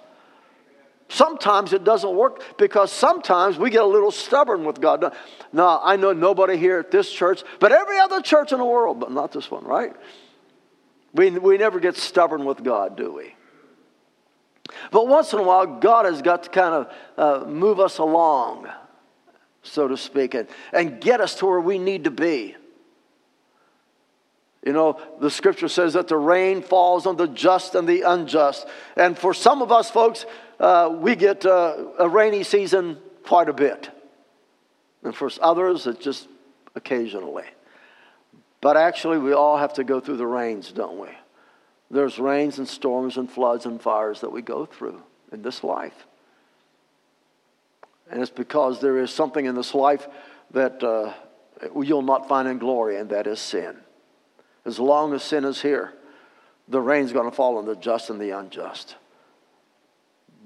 Sometimes 1.09 1.75
it 1.75 1.85
doesn't 1.85 2.17
work 2.17 2.43
because 2.57 2.91
sometimes 2.91 3.59
we 3.59 3.69
get 3.69 3.83
a 3.83 3.87
little 3.87 4.11
stubborn 4.11 4.65
with 4.65 4.81
God. 4.81 5.15
Now, 5.53 5.83
I 5.85 5.97
know 5.97 6.15
nobody 6.15 6.57
here 6.57 6.79
at 6.79 6.91
this 6.91 7.13
church, 7.13 7.45
but 7.61 7.73
every 7.73 7.99
other 7.99 8.23
church 8.23 8.53
in 8.53 8.59
the 8.59 8.65
world, 8.65 9.01
but 9.01 9.13
not 9.13 9.33
this 9.33 9.51
one, 9.51 9.65
right? 9.65 9.95
We, 11.17 11.31
we 11.31 11.57
never 11.57 11.81
get 11.81 11.97
stubborn 11.97 12.45
with 12.45 12.63
God, 12.63 12.97
do 12.97 13.13
we? 13.13 13.35
But 14.91 15.09
once 15.09 15.33
in 15.33 15.39
a 15.39 15.43
while, 15.43 15.67
God 15.67 16.05
has 16.05 16.21
got 16.21 16.43
to 16.43 16.51
kind 16.51 16.75
of 16.75 16.93
uh, 17.17 17.47
move 17.49 17.81
us 17.81 17.99
along, 17.99 18.69
so 19.63 19.89
to 19.89 19.97
speak, 19.97 20.35
and, 20.35 20.47
and 20.73 21.01
get 21.01 21.21
us 21.21 21.37
to 21.37 21.47
where 21.47 21.61
we 21.61 21.79
need 21.79 22.05
to 22.05 22.11
be. 22.11 22.55
You 24.65 24.73
know, 24.73 25.01
the 25.21 25.31
scripture 25.31 25.69
says 25.69 25.95
that 25.95 26.09
the 26.09 26.17
rain 26.17 26.61
falls 26.61 27.07
on 27.07 27.17
the 27.17 27.29
just 27.29 27.75
and 27.77 27.89
the 27.89 28.03
unjust. 28.03 28.67
And 28.97 29.17
for 29.17 29.33
some 29.33 29.63
of 29.63 29.71
us 29.71 29.91
folks, 29.91 30.27
uh, 30.59 30.91
we 30.93 31.15
get 31.15 31.47
uh, 31.47 31.85
a 31.99 32.09
rainy 32.09 32.43
season 32.43 32.99
quite 33.23 33.49
a 33.49 33.53
bit. 33.53 33.89
And 35.05 35.15
for 35.15 35.31
others, 35.41 35.87
it's 35.87 36.03
just 36.03 36.27
occasionally. 36.75 37.45
But 38.67 38.77
actually, 38.77 39.19
we 39.19 39.33
all 39.33 39.59
have 39.59 39.75
to 39.75 39.85
go 39.85 40.01
through 40.01 40.17
the 40.17 40.27
rains, 40.27 40.73
don't 40.73 40.99
we? 40.99 41.07
There's 41.89 42.19
rains 42.19 42.59
and 42.59 42.67
storms 42.67 43.17
and 43.17 43.31
floods 43.31 43.65
and 43.65 43.81
fires 43.81 44.23
that 44.23 44.33
we 44.33 44.43
go 44.43 44.67
through 44.67 45.05
in 45.31 45.43
this 45.43 45.63
life. 45.63 45.95
And 48.11 48.21
it's 48.21 48.29
because 48.29 48.81
there 48.81 48.99
is 48.99 49.13
something 49.13 49.47
in 49.47 49.55
this 49.55 49.73
life 49.73 50.09
that 50.51 50.83
uh, 50.83 51.13
you'll 51.81 52.03
not 52.03 52.27
find 52.27 52.49
in 52.49 52.59
glory, 52.59 52.97
and 52.97 53.09
that 53.11 53.29
is 53.29 53.39
sin. 53.39 53.77
As 54.65 54.81
long 54.81 55.15
as 55.15 55.23
sin 55.23 55.45
is 55.45 55.63
here, 55.63 55.93
the 56.67 56.81
rain's 56.81 57.13
going 57.13 57.31
to 57.31 57.37
fall 57.37 57.59
on 57.59 57.67
the 57.67 57.77
just 57.77 58.11
and 58.11 58.21
the 58.21 58.31
unjust 58.31 58.97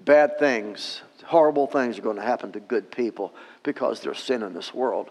bad 0.04 0.38
things, 0.38 1.02
horrible 1.24 1.66
things 1.66 1.98
are 1.98 2.02
going 2.02 2.16
to 2.16 2.22
happen 2.22 2.52
to 2.52 2.60
good 2.60 2.90
people 2.90 3.34
because 3.62 4.00
there's 4.00 4.18
sin 4.18 4.42
in 4.42 4.54
this 4.54 4.74
world. 4.74 5.10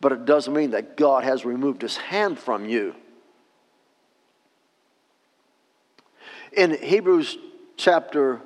But 0.00 0.12
it 0.12 0.24
doesn't 0.24 0.54
mean 0.54 0.70
that 0.70 0.96
God 0.96 1.24
has 1.24 1.44
removed 1.44 1.82
his 1.82 1.96
hand 1.96 2.38
from 2.38 2.64
you. 2.64 2.94
In 6.52 6.76
Hebrews 6.82 7.38
chapter 7.76 8.40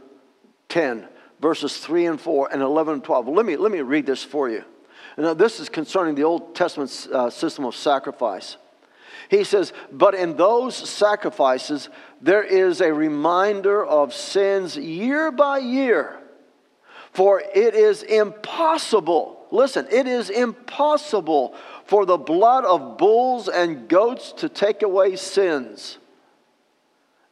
10, 0.69 1.09
verses 1.41 1.79
3 1.79 2.07
and 2.07 2.21
4 2.21 2.53
and 2.53 2.61
11 2.61 2.95
and 2.95 3.05
12, 3.05 3.29
let 3.29 3.47
me, 3.47 3.57
let 3.57 3.73
me 3.73 3.81
read 3.81 4.07
this 4.07 4.23
for 4.23 4.51
you. 4.51 4.65
Now, 5.17 5.35
this 5.35 5.61
is 5.61 5.69
concerning 5.69 6.17
the 6.17 6.25
Old 6.25 6.57
Testament 6.57 7.07
uh, 7.13 7.31
system 7.31 7.65
of 7.65 7.77
sacrifice. 7.77 8.57
He 9.29 9.45
says, 9.45 9.73
But 9.93 10.15
in 10.15 10.37
those 10.37 10.75
sacrifices, 10.75 11.89
there 12.21 12.43
is 12.43 12.81
a 12.81 12.93
reminder 12.93 13.85
of 13.85 14.13
sins 14.13 14.77
year 14.77 15.31
by 15.31 15.59
year. 15.59 16.19
For 17.13 17.41
it 17.41 17.75
is 17.75 18.03
impossible, 18.03 19.44
listen, 19.55 19.87
it 19.91 20.07
is 20.07 20.31
impossible 20.31 21.55
for 21.87 22.05
the 22.05 22.19
blood 22.19 22.65
of 22.65 22.99
bulls 22.99 23.49
and 23.49 23.89
goats 23.89 24.33
to 24.33 24.49
take 24.49 24.83
away 24.83 25.17
sins. 25.17 25.99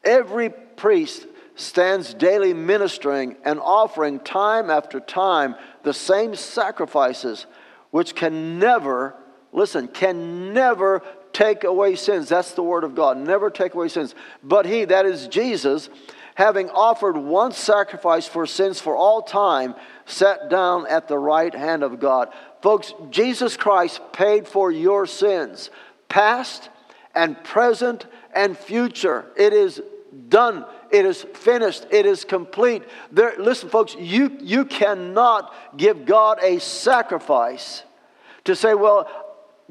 Every 0.05 0.51
priest 0.51 1.27
stands 1.55 2.15
daily 2.15 2.55
ministering 2.55 3.37
and 3.45 3.61
offering 3.61 4.21
time 4.21 4.71
after 4.71 5.01
time 5.01 5.55
the 5.83 5.93
same 5.93 6.35
sacrifices, 6.35 7.47
which 7.91 8.15
can 8.15 8.59
never, 8.59 9.15
listen, 9.53 9.89
can 9.89 10.53
never 10.53 11.03
take 11.33 11.65
away 11.65 11.97
sins. 11.97 12.29
That's 12.29 12.53
the 12.53 12.63
word 12.63 12.85
of 12.85 12.95
God. 12.95 13.17
Never 13.17 13.51
take 13.51 13.75
away 13.75 13.89
sins. 13.89 14.15
But 14.43 14.67
he, 14.67 14.85
that 14.87 15.07
is 15.07 15.29
Jesus, 15.29 15.89
having 16.35 16.71
offered 16.71 17.17
one 17.17 17.53
sacrifice 17.53 18.27
for 18.27 18.47
sins 18.47 18.81
for 18.81 18.97
all 18.97 19.23
time, 19.23 19.75
sat 20.07 20.49
down 20.49 20.87
at 20.87 21.09
the 21.09 21.19
right 21.19 21.55
hand 21.55 21.83
of 21.83 22.01
God. 22.01 22.33
Folks, 22.63 22.95
Jesus 23.11 23.57
Christ 23.57 24.01
paid 24.13 24.47
for 24.47 24.71
your 24.71 25.07
sins, 25.07 25.71
past 26.09 26.71
and 27.15 27.43
present 27.45 28.07
and 28.35 28.57
future. 28.57 29.27
It 29.37 29.53
is 29.53 29.83
done. 30.29 30.65
It 30.91 31.05
is 31.07 31.23
finished. 31.35 31.87
It 31.91 32.07
is 32.07 32.25
complete. 32.25 32.83
There, 33.11 33.35
listen, 33.39 33.69
folks, 33.69 33.95
you, 33.99 34.37
you 34.41 34.65
cannot 34.65 35.55
give 35.77 36.05
God 36.05 36.39
a 36.43 36.61
sacrifice 36.61 37.83
to 38.45 38.55
say, 38.57 38.75
well, 38.75 39.09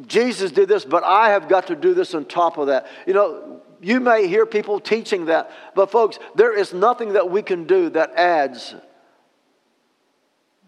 Jesus 0.08 0.51
did 0.51 0.68
this, 0.68 0.86
but 0.86 1.03
I 1.03 1.30
have 1.30 1.48
got 1.48 1.68
to 1.68 1.75
do 1.75 1.94
this 1.94 2.13
on 2.13 2.25
top 2.25 2.58
of 2.58 2.68
that. 2.68 2.88
You 3.06 3.13
know, 3.13 3.62
you 3.82 4.00
may 4.00 4.28
hear 4.28 4.46
people 4.46 4.80
teaching 4.80 5.26
that, 5.26 5.52
but 5.76 5.92
folks, 5.92 6.20
there 6.36 6.58
is 6.58 6.74
nothing 6.74 7.14
that 7.14 7.30
we 7.32 7.42
can 7.42 7.66
do 7.66 7.90
that 7.90 8.12
adds 8.14 8.76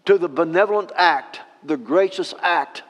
to 0.04 0.18
the 0.18 0.28
benevolent 0.28 0.90
act, 0.96 1.40
the 1.62 1.76
gracious 1.76 2.34
act, 2.42 2.82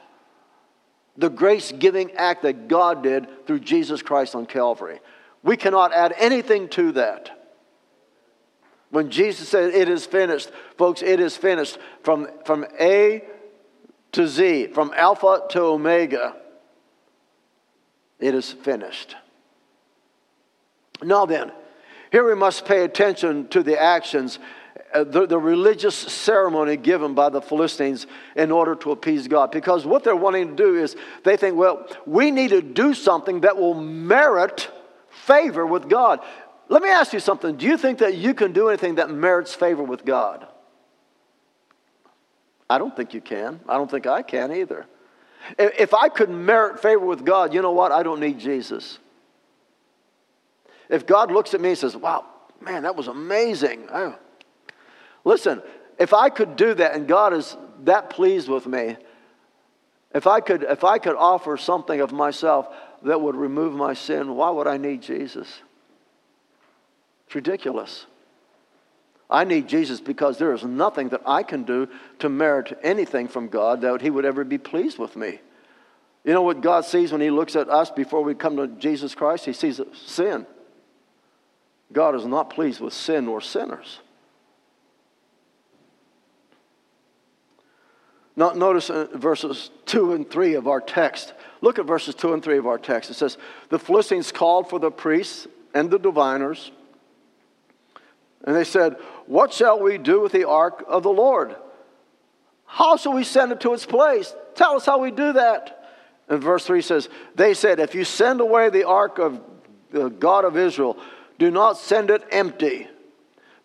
the 1.15 1.29
grace 1.29 1.71
giving 1.71 2.11
act 2.13 2.41
that 2.41 2.67
God 2.67 3.03
did 3.03 3.45
through 3.45 3.59
Jesus 3.59 4.01
Christ 4.01 4.35
on 4.35 4.47
Calvary. 4.47 4.99
We 5.43 5.57
cannot 5.57 5.93
add 5.93 6.13
anything 6.17 6.69
to 6.69 6.91
that. 6.93 7.31
When 8.89 9.11
Jesus 9.11 9.47
said, 9.47 9.73
It 9.73 9.89
is 9.89 10.05
finished, 10.05 10.49
folks, 10.77 11.01
it 11.01 11.19
is 11.19 11.37
finished 11.37 11.77
from, 12.03 12.27
from 12.45 12.65
A 12.79 13.23
to 14.13 14.27
Z, 14.27 14.67
from 14.67 14.91
Alpha 14.95 15.43
to 15.51 15.61
Omega. 15.61 16.35
It 18.19 18.33
is 18.33 18.51
finished. 18.51 19.15
Now 21.03 21.25
then, 21.25 21.51
here 22.11 22.25
we 22.25 22.35
must 22.35 22.65
pay 22.65 22.83
attention 22.83 23.47
to 23.49 23.63
the 23.63 23.79
actions, 23.79 24.39
uh, 24.93 25.03
the, 25.03 25.25
the 25.25 25.37
religious 25.37 25.95
ceremony 25.95 26.77
given 26.77 27.13
by 27.13 27.29
the 27.29 27.41
Philistines 27.41 28.07
in 28.35 28.51
order 28.51 28.75
to 28.75 28.91
appease 28.91 29.27
God. 29.27 29.51
Because 29.51 29.85
what 29.85 30.03
they're 30.03 30.15
wanting 30.15 30.49
to 30.49 30.55
do 30.55 30.75
is 30.75 30.95
they 31.23 31.37
think, 31.37 31.57
well, 31.57 31.87
we 32.05 32.31
need 32.31 32.49
to 32.49 32.61
do 32.61 32.93
something 32.93 33.41
that 33.41 33.57
will 33.57 33.73
merit 33.73 34.69
favor 35.09 35.65
with 35.65 35.89
God. 35.89 36.19
Let 36.69 36.81
me 36.81 36.89
ask 36.89 37.13
you 37.13 37.19
something. 37.19 37.57
Do 37.57 37.65
you 37.65 37.77
think 37.77 37.99
that 37.99 38.15
you 38.17 38.33
can 38.33 38.53
do 38.53 38.69
anything 38.69 38.95
that 38.95 39.09
merits 39.09 39.53
favor 39.53 39.83
with 39.83 40.05
God? 40.05 40.47
I 42.69 42.77
don't 42.77 42.95
think 42.95 43.13
you 43.13 43.21
can. 43.21 43.59
I 43.67 43.75
don't 43.77 43.89
think 43.89 44.07
I 44.07 44.21
can 44.23 44.51
either. 44.51 44.85
If 45.59 45.93
I 45.93 46.09
could 46.09 46.29
merit 46.29 46.81
favor 46.81 47.05
with 47.05 47.23
God, 47.23 47.53
you 47.53 47.61
know 47.61 47.71
what? 47.71 47.91
I 47.91 48.01
don't 48.01 48.19
need 48.19 48.39
Jesus. 48.39 48.97
If 50.89 51.05
God 51.05 51.31
looks 51.31 51.53
at 51.53 51.61
me 51.61 51.69
and 51.69 51.77
says, 51.77 51.95
wow, 51.95 52.25
man, 52.61 52.83
that 52.83 52.95
was 52.95 53.07
amazing. 53.07 53.87
Listen, 55.23 55.61
if 55.97 56.13
I 56.13 56.29
could 56.29 56.55
do 56.55 56.73
that 56.73 56.95
and 56.95 57.07
God 57.07 57.33
is 57.33 57.55
that 57.83 58.09
pleased 58.09 58.47
with 58.47 58.67
me, 58.67 58.97
if 60.13 60.27
I 60.27 60.39
could, 60.39 60.63
if 60.63 60.83
I 60.83 60.97
could 60.97 61.15
offer 61.15 61.57
something 61.57 61.99
of 61.99 62.13
myself 62.13 62.67
that 63.03 63.19
would 63.19 63.35
remove 63.35 63.73
my 63.73 63.93
sin, 63.93 64.35
why 64.35 64.49
would 64.49 64.67
I 64.67 64.77
need 64.77 65.01
Jesus? 65.01 65.61
It's 67.25 67.35
ridiculous. 67.35 68.05
I 69.29 69.43
need 69.43 69.67
Jesus 69.67 69.99
because 69.99 70.37
there 70.37 70.53
is 70.53 70.63
nothing 70.63 71.09
that 71.09 71.21
I 71.25 71.43
can 71.43 71.63
do 71.63 71.89
to 72.19 72.29
merit 72.29 72.77
anything 72.83 73.27
from 73.27 73.47
God 73.49 73.81
that 73.81 74.01
He 74.01 74.09
would 74.09 74.23
ever 74.23 74.43
be 74.43 74.59
pleased 74.59 74.99
with 74.99 75.15
me. 75.15 75.39
You 76.23 76.33
know 76.33 76.43
what 76.43 76.61
God 76.61 76.85
sees 76.85 77.11
when 77.11 77.21
He 77.21 77.29
looks 77.29 77.55
at 77.55 77.69
us 77.69 77.89
before 77.89 78.23
we 78.23 78.35
come 78.35 78.55
to 78.57 78.67
Jesus 78.67 79.15
Christ? 79.15 79.45
He 79.45 79.53
sees 79.53 79.81
sin. 80.05 80.45
God 81.91 82.15
is 82.15 82.25
not 82.25 82.49
pleased 82.49 82.81
with 82.81 82.93
sin 82.93 83.27
or 83.27 83.41
sinners. 83.41 83.99
Now, 88.35 88.51
notice 88.51 88.89
uh, 88.89 89.07
verses 89.13 89.69
2 89.85 90.13
and 90.13 90.29
3 90.29 90.55
of 90.55 90.67
our 90.67 90.81
text. 90.81 91.33
Look 91.61 91.79
at 91.79 91.85
verses 91.85 92.15
2 92.15 92.33
and 92.33 92.43
3 92.43 92.57
of 92.57 92.67
our 92.67 92.77
text. 92.77 93.09
It 93.09 93.13
says, 93.13 93.37
The 93.69 93.79
Philistines 93.79 94.31
called 94.31 94.69
for 94.69 94.77
the 94.77 94.91
priests 94.91 95.47
and 95.73 95.89
the 95.89 95.99
diviners, 95.99 96.71
and 98.43 98.55
they 98.55 98.63
said, 98.63 98.97
What 99.25 99.53
shall 99.53 99.79
we 99.79 99.97
do 99.97 100.21
with 100.21 100.31
the 100.31 100.47
ark 100.47 100.83
of 100.87 101.03
the 101.03 101.11
Lord? 101.11 101.55
How 102.65 102.97
shall 102.97 103.13
we 103.13 103.23
send 103.23 103.51
it 103.51 103.61
to 103.61 103.73
its 103.73 103.85
place? 103.85 104.35
Tell 104.53 104.75
us 104.75 104.85
how 104.85 104.99
we 104.99 105.11
do 105.11 105.33
that. 105.33 105.89
And 106.27 106.41
verse 106.41 106.65
3 106.65 106.81
says, 106.81 107.09
They 107.35 107.53
said, 107.53 107.79
If 107.79 107.95
you 107.95 108.03
send 108.03 108.41
away 108.41 108.69
the 108.69 108.85
ark 108.85 109.17
of 109.17 109.41
the 109.91 110.09
God 110.09 110.45
of 110.45 110.57
Israel, 110.57 110.97
do 111.37 111.51
not 111.51 111.77
send 111.77 112.09
it 112.09 112.23
empty, 112.31 112.87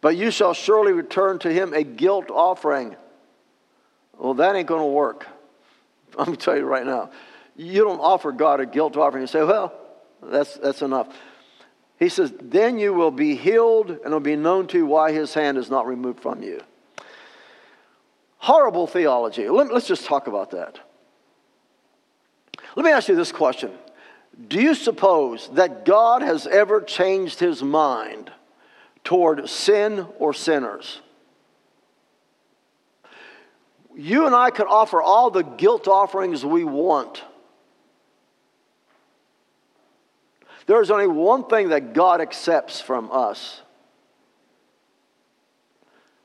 but 0.00 0.16
you 0.16 0.30
shall 0.30 0.54
surely 0.54 0.92
return 0.92 1.38
to 1.40 1.52
him 1.52 1.72
a 1.74 1.82
guilt 1.84 2.30
offering. 2.30 2.96
Well, 4.18 4.34
that 4.34 4.56
ain't 4.56 4.66
going 4.66 4.82
to 4.82 4.86
work. 4.86 5.26
I'm 6.18 6.26
going 6.26 6.36
to 6.36 6.44
tell 6.44 6.56
you 6.56 6.64
right 6.64 6.84
now. 6.84 7.10
You 7.56 7.84
don't 7.84 8.00
offer 8.00 8.32
God 8.32 8.60
a 8.60 8.66
guilt 8.66 8.96
offering 8.96 9.22
and 9.22 9.30
say, 9.30 9.42
Well, 9.42 9.72
that's, 10.22 10.54
that's 10.54 10.82
enough. 10.82 11.14
He 11.98 12.08
says, 12.08 12.32
Then 12.40 12.78
you 12.78 12.94
will 12.94 13.10
be 13.10 13.36
healed, 13.36 13.90
and 13.90 14.06
it 14.06 14.10
will 14.10 14.20
be 14.20 14.36
known 14.36 14.66
to 14.68 14.78
you 14.78 14.86
why 14.86 15.12
his 15.12 15.34
hand 15.34 15.58
is 15.58 15.70
not 15.70 15.86
removed 15.86 16.20
from 16.20 16.42
you. 16.42 16.60
Horrible 18.38 18.86
theology. 18.86 19.48
Let, 19.48 19.70
us 19.70 19.86
just 19.86 20.06
talk 20.06 20.26
about 20.26 20.52
that. 20.52 20.78
Let 22.74 22.84
me 22.84 22.90
ask 22.90 23.08
you 23.08 23.14
this 23.14 23.32
question 23.32 23.70
Do 24.48 24.60
you 24.60 24.74
suppose 24.74 25.48
that 25.54 25.84
God 25.84 26.22
has 26.22 26.46
ever 26.46 26.80
changed 26.80 27.40
his 27.40 27.62
mind 27.62 28.30
toward 29.04 29.48
sin 29.48 30.06
or 30.18 30.32
sinners? 30.32 31.00
You 33.94 34.26
and 34.26 34.34
I 34.34 34.50
could 34.50 34.66
offer 34.66 35.02
all 35.02 35.30
the 35.30 35.42
guilt 35.42 35.88
offerings 35.88 36.44
we 36.44 36.64
want. 36.64 37.22
There 40.66 40.80
is 40.80 40.90
only 40.90 41.08
one 41.08 41.44
thing 41.44 41.70
that 41.70 41.92
God 41.92 42.20
accepts 42.20 42.80
from 42.80 43.10
us. 43.10 43.60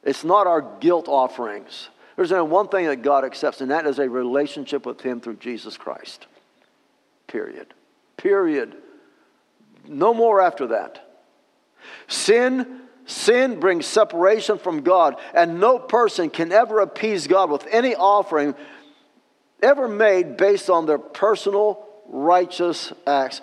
It's 0.03 0.23
not 0.23 0.45
our 0.45 0.61
guilt 0.79 1.07
offerings. 1.07 1.89
There's 2.15 2.31
only 2.31 2.49
one 2.49 2.67
thing 2.67 2.85
that 2.85 3.01
God 3.01 3.25
accepts, 3.25 3.59
and 3.59 3.71
that 3.71 3.87
is 3.87 3.97
a 3.97 4.07
relationship 4.07 4.85
with 4.85 5.01
Him 5.01 5.19
through 5.19 5.37
Jesus 5.37 5.77
Christ. 5.77 6.27
Period. 7.27 7.73
Period. 8.17 8.75
No 9.87 10.13
more 10.13 10.41
after 10.41 10.67
that. 10.67 11.01
Sin, 12.07 12.81
sin 13.05 13.59
brings 13.59 13.85
separation 13.85 14.57
from 14.57 14.81
God, 14.81 15.15
and 15.33 15.59
no 15.59 15.77
person 15.79 16.29
can 16.29 16.51
ever 16.51 16.79
appease 16.79 17.27
God 17.27 17.49
with 17.49 17.65
any 17.69 17.95
offering 17.95 18.55
ever 19.61 19.87
made 19.87 20.37
based 20.37 20.69
on 20.69 20.85
their 20.85 20.97
personal 20.97 21.85
righteous 22.07 22.93
acts. 23.07 23.41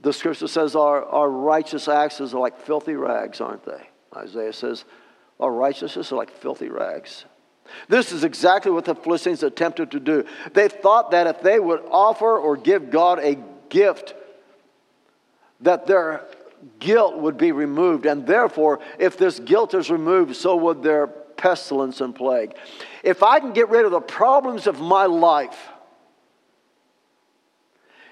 The 0.00 0.12
scripture 0.12 0.48
says 0.48 0.76
our, 0.76 1.04
our 1.04 1.30
righteous 1.30 1.88
acts 1.88 2.20
are 2.20 2.26
like 2.26 2.60
filthy 2.60 2.94
rags, 2.94 3.40
aren't 3.40 3.64
they? 3.64 3.88
Isaiah 4.14 4.52
says 4.52 4.84
our 5.40 5.50
righteousness 5.50 6.12
are 6.12 6.16
like 6.16 6.30
filthy 6.30 6.68
rags. 6.68 7.24
This 7.88 8.12
is 8.12 8.24
exactly 8.24 8.70
what 8.70 8.84
the 8.84 8.94
Philistines 8.94 9.42
attempted 9.42 9.90
to 9.92 10.00
do. 10.00 10.24
They 10.52 10.68
thought 10.68 11.12
that 11.12 11.26
if 11.26 11.40
they 11.40 11.58
would 11.58 11.82
offer 11.90 12.36
or 12.36 12.56
give 12.56 12.90
God 12.90 13.18
a 13.20 13.38
gift, 13.74 14.14
that 15.60 15.86
their 15.86 16.22
guilt 16.78 17.18
would 17.18 17.36
be 17.36 17.52
removed. 17.52 18.06
And 18.06 18.26
therefore, 18.26 18.80
if 18.98 19.18
this 19.18 19.40
guilt 19.40 19.74
is 19.74 19.90
removed, 19.90 20.36
so 20.36 20.56
would 20.56 20.82
their 20.82 21.08
pestilence 21.08 22.00
and 22.00 22.14
plague. 22.14 22.54
If 23.02 23.22
I 23.22 23.40
can 23.40 23.52
get 23.52 23.68
rid 23.68 23.84
of 23.84 23.90
the 23.90 24.00
problems 24.00 24.66
of 24.66 24.80
my 24.80 25.06
life, 25.06 25.68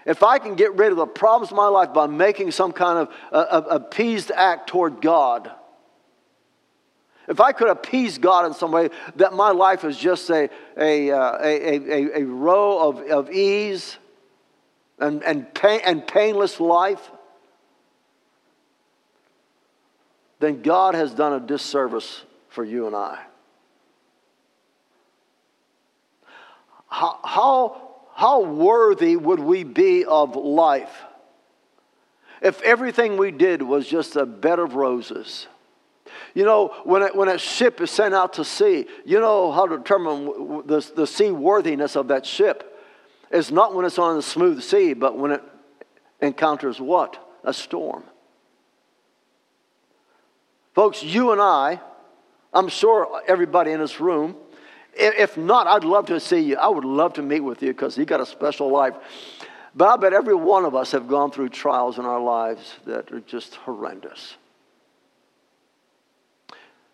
if 0.05 0.25
I 0.25 0.39
can 0.39 0.57
get 0.57 0.75
rid 0.75 0.91
of 0.91 0.97
the 0.97 1.07
problems 1.07 1.53
of 1.53 1.57
my 1.57 1.69
life 1.69 1.95
by 1.95 2.09
making 2.09 2.51
some 2.51 2.73
kind 2.73 3.09
of 3.31 3.67
appeased 3.71 4.33
act 4.35 4.69
toward 4.69 5.01
God, 5.01 5.51
if 7.29 7.41
I 7.41 7.53
could 7.53 7.69
appease 7.69 8.19
God 8.19 8.47
in 8.47 8.55
some 8.55 8.73
way, 8.73 8.91
that 9.17 9.33
my 9.33 9.53
life 9.53 9.85
is 9.85 9.97
just 9.97 10.29
a, 10.29 10.51
a, 10.77 11.11
uh, 11.13 11.39
a, 11.41 11.77
a, 11.77 12.21
a, 12.21 12.25
row 12.25 12.89
of, 12.89 13.01
of 13.11 13.31
ease 13.31 13.97
and, 15.03 15.23
and, 15.25 15.53
pain, 15.53 15.81
and 15.85 16.07
painless 16.07 16.61
life, 16.61 17.11
then 20.39 20.63
God 20.63 20.95
has 20.95 21.13
done 21.13 21.33
a 21.33 21.41
disservice 21.41 22.23
for 22.49 22.65
you 22.65 22.87
and 22.87 22.95
I. 22.95 23.19
How, 26.89 27.19
how, 27.25 27.91
how 28.15 28.43
worthy 28.45 29.17
would 29.17 29.41
we 29.41 29.65
be 29.65 30.05
of 30.05 30.37
life 30.37 31.03
if 32.41 32.63
everything 32.63 33.17
we 33.17 33.31
did 33.31 33.63
was 33.63 33.89
just 33.89 34.15
a 34.15 34.25
bed 34.25 34.59
of 34.59 34.75
roses? 34.75 35.49
You 36.35 36.45
know, 36.45 36.75
when 36.85 37.03
a, 37.03 37.09
when 37.09 37.29
a 37.29 37.39
ship 37.39 37.81
is 37.81 37.91
sent 37.91 38.15
out 38.15 38.35
to 38.35 38.45
sea, 38.45 38.87
you 39.05 39.21
know 39.21 39.51
how 39.51 39.67
to 39.67 39.79
determine 39.79 40.27
the, 40.67 40.93
the 40.95 41.07
seaworthiness 41.07 41.97
of 41.97 42.09
that 42.09 42.25
ship 42.25 42.72
is 43.33 43.51
not 43.51 43.75
when 43.75 43.85
it's 43.85 43.99
on 43.99 44.17
the 44.17 44.23
smooth 44.23 44.63
sea, 44.63 44.93
but 44.93 45.17
when 45.17 45.33
it 45.33 45.43
encounters 46.21 46.81
what? 46.81 47.19
A 47.45 47.53
storm. 47.53 48.05
Folks, 50.75 51.03
you 51.03 51.33
and 51.33 51.41
I, 51.41 51.81
I'm 52.53 52.69
sure 52.69 53.23
everybody 53.27 53.73
in 53.73 53.81
this 53.81 54.01
room, 54.01 54.37
if 54.95 55.37
not, 55.37 55.67
I'd 55.67 55.85
love 55.85 56.07
to 56.07 56.21
see 56.21 56.41
you. 56.41 56.57
I 56.57 56.69
would 56.69 56.85
love 56.85 57.15
to 57.15 57.23
meet 57.23 57.41
with 57.41 57.63
you 57.63 57.73
because 57.73 57.97
you 57.97 58.05
got 58.05 58.21
a 58.21 58.27
special 58.27 58.71
life. 58.71 58.95
But 59.75 59.89
I 59.89 59.97
bet 59.97 60.13
every 60.13 60.35
one 60.35 60.67
of 60.67 60.75
us 60.75 60.93
have 60.93 61.09
gone 61.09 61.31
through 61.31 61.49
trials 61.49 61.99
in 61.99 62.05
our 62.05 62.21
lives 62.21 62.75
that 62.85 63.11
are 63.11 63.21
just 63.21 63.55
horrendous 63.55 64.37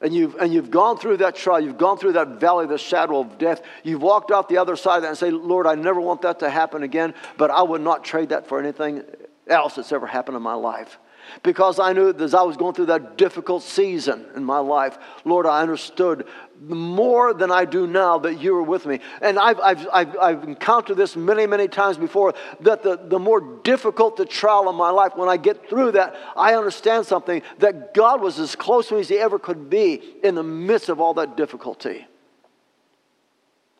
and 0.01 0.15
you've, 0.15 0.37
and 0.37 0.53
you've 0.53 0.71
gone 0.71 0.97
through 0.97 1.19
that 1.19 1.35
trial, 1.35 1.61
you've 1.61 1.79
gone 1.79 1.99
through 1.99 2.13
that 2.13 2.41
valley 2.41 2.67
the 2.67 2.79
shadow 2.79 3.21
of 3.21 3.37
death, 3.39 3.63
you've 3.83 4.03
walked 4.03 4.31
out 4.31 4.49
the 4.49 4.59
other 4.59 4.77
side 4.77 4.97
of 4.97 5.03
that 5.03 5.09
and 5.09 5.19
say, 5.19 5.31
Lord, 5.31 5.67
I 5.67 5.75
never 5.75 6.01
want 6.01 6.23
that 6.23 6.39
to 6.41 6.51
happen 6.51 6.83
again, 6.83 7.15
but 7.37 7.51
I 7.51 7.63
would 7.63 7.81
not 7.81 8.05
trade 8.05 8.29
that 8.29 8.47
for 8.47 8.61
anything 8.61 9.03
else 9.49 9.75
that's 9.75 9.93
ever 9.93 10.07
happened 10.07 10.37
in 10.37 10.43
my 10.43 10.55
life. 10.55 10.99
Because 11.43 11.79
I 11.79 11.93
knew 11.93 12.13
that 12.13 12.23
as 12.23 12.33
I 12.33 12.43
was 12.43 12.57
going 12.57 12.75
through 12.75 12.87
that 12.87 13.19
difficult 13.19 13.63
season 13.63 14.27
in 14.35 14.45
my 14.45 14.59
life, 14.59 14.99
Lord, 15.25 15.47
I 15.47 15.61
understood 15.61 16.27
more 16.61 17.35
than 17.35 17.51
I 17.51 17.65
do 17.65 17.87
now 17.87 18.19
that 18.19 18.41
you 18.41 18.55
were 18.55 18.63
with 18.63 18.87
me. 18.87 19.01
And 19.21 19.39
I've, 19.39 19.61
I've, 19.61 19.89
I've, 19.93 20.19
I've 20.19 20.45
encountered 20.45 20.97
this 20.97 21.17
many, 21.17 21.47
many 21.47 21.69
times 21.69 21.97
before 21.97 22.35
that 22.61 22.83
the, 22.83 22.97
the 22.97 23.19
more 23.19 23.41
difficult 23.41 24.17
the 24.17 24.27
trial 24.27 24.69
of 24.69 24.75
my 24.75 24.91
life, 24.91 25.13
when 25.17 25.29
I 25.29 25.37
get 25.37 25.69
through 25.69 25.93
that, 25.93 26.15
I 26.37 26.55
understand 26.55 27.07
something 27.07 27.43
that 27.59 27.95
God 27.95 28.21
was 28.21 28.39
as 28.39 28.57
close 28.57 28.89
to 28.89 28.95
me 28.95 29.01
as 29.01 29.09
He 29.09 29.19
ever 29.19 29.39
could 29.39 29.71
be 29.71 30.03
in 30.23 30.35
the 30.35 30.43
midst 30.43 30.89
of 30.89 31.01
all 31.01 31.15
that 31.15 31.37
difficulty. 31.37 32.07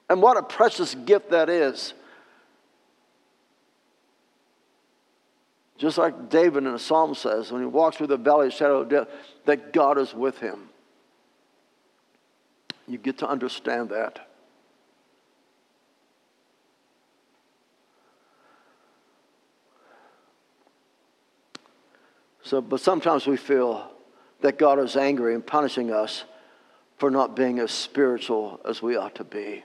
And 0.09 0.23
what 0.23 0.37
a 0.37 0.43
precious 0.43 0.95
gift 0.95 1.31
that 1.31 1.49
is. 1.49 1.95
Just 5.77 5.97
like 5.97 6.29
David 6.29 6.65
in 6.65 6.73
the 6.73 6.79
psalm 6.79 7.15
says, 7.15 7.53
when 7.53 7.63
he 7.63 7.67
walks 7.67 7.97
through 7.97 8.09
the 8.09 8.17
valley 8.17 8.47
of 8.47 8.53
the 8.53 8.59
shadow 8.59 8.81
of 8.81 8.89
death, 8.89 9.09
that 9.45 9.73
God 9.73 9.97
is 9.97 10.13
with 10.13 10.39
him. 10.39 10.68
You 12.89 12.99
get 12.99 13.19
to 13.19 13.29
understand 13.29 13.91
that. 13.91 14.29
So, 22.43 22.63
but 22.63 22.81
sometimes 22.81 23.27
we 23.27 23.37
feel 23.37 23.91
that 24.41 24.59
God 24.59 24.79
is 24.79 24.97
angry 24.97 25.35
and 25.35 25.47
punishing 25.47 25.93
us 25.93 26.25
for 26.97 27.11
not 27.11 27.37
being 27.37 27.59
as 27.59 27.71
spiritual 27.71 28.59
as 28.65 28.81
we 28.81 28.97
ought 28.97 29.15
to 29.17 29.25
be. 29.25 29.65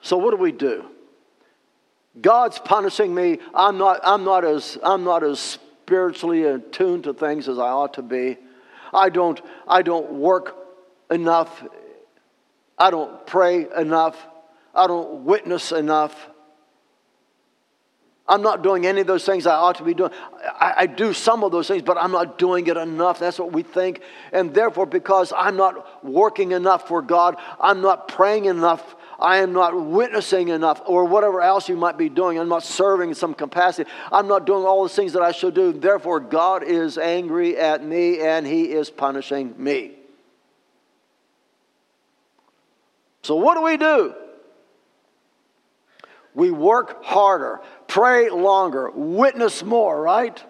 So, 0.00 0.16
what 0.16 0.30
do 0.30 0.36
we 0.36 0.52
do? 0.52 0.84
God's 2.20 2.60
punishing 2.60 3.12
me. 3.12 3.38
I'm 3.52 3.78
not, 3.78 4.00
I'm 4.04 4.24
not, 4.24 4.44
as, 4.44 4.78
I'm 4.84 5.02
not 5.02 5.24
as 5.24 5.40
spiritually 5.40 6.44
attuned 6.44 7.04
to 7.04 7.14
things 7.14 7.48
as 7.48 7.58
I 7.58 7.68
ought 7.68 7.94
to 7.94 8.02
be. 8.02 8.36
I 8.92 9.08
don't, 9.08 9.40
I 9.66 9.82
don't 9.82 10.12
work 10.14 10.56
enough. 11.10 11.64
I 12.78 12.90
don't 12.90 13.26
pray 13.26 13.66
enough. 13.76 14.16
I 14.74 14.86
don't 14.86 15.24
witness 15.24 15.72
enough. 15.72 16.28
I'm 18.26 18.42
not 18.42 18.62
doing 18.62 18.86
any 18.86 19.00
of 19.00 19.06
those 19.06 19.24
things 19.24 19.46
I 19.46 19.54
ought 19.54 19.76
to 19.76 19.84
be 19.84 19.94
doing. 19.94 20.12
I, 20.58 20.74
I, 20.78 20.86
do 20.86 21.12
some 21.12 21.42
of 21.42 21.50
those 21.50 21.66
things, 21.66 21.82
but 21.82 21.98
I'm 21.98 22.12
not 22.12 22.38
doing 22.38 22.66
it 22.66 22.76
enough. 22.76 23.18
That's 23.18 23.38
what 23.38 23.52
we 23.52 23.62
think. 23.62 24.00
And 24.32 24.54
therefore, 24.54 24.86
because 24.86 25.32
I'm 25.36 25.56
not 25.56 26.04
working 26.04 26.52
enough 26.52 26.86
for 26.86 27.02
God, 27.02 27.36
I'm 27.60 27.80
not 27.82 28.08
praying 28.08 28.44
enough 28.44 28.96
I 29.22 29.38
am 29.38 29.52
not 29.52 29.80
witnessing 29.80 30.48
enough, 30.48 30.82
or 30.84 31.04
whatever 31.04 31.40
else 31.40 31.68
you 31.68 31.76
might 31.76 31.96
be 31.96 32.08
doing. 32.08 32.38
I'm 32.38 32.48
not 32.48 32.64
serving 32.64 33.10
in 33.10 33.14
some 33.14 33.34
capacity. 33.34 33.90
I'm 34.10 34.28
not 34.28 34.46
doing 34.46 34.64
all 34.64 34.82
the 34.82 34.88
things 34.88 35.12
that 35.14 35.22
I 35.22 35.32
should 35.32 35.54
do. 35.54 35.72
Therefore, 35.72 36.20
God 36.20 36.62
is 36.62 36.98
angry 36.98 37.56
at 37.56 37.84
me 37.84 38.20
and 38.20 38.46
He 38.46 38.72
is 38.72 38.90
punishing 38.90 39.54
me. 39.56 39.92
So, 43.22 43.36
what 43.36 43.54
do 43.54 43.62
we 43.62 43.76
do? 43.76 44.14
we 46.34 46.50
work 46.50 47.04
harder, 47.04 47.60
pray 47.86 48.30
longer, 48.30 48.90
witness 48.90 49.62
more, 49.62 50.00
right? 50.00 50.42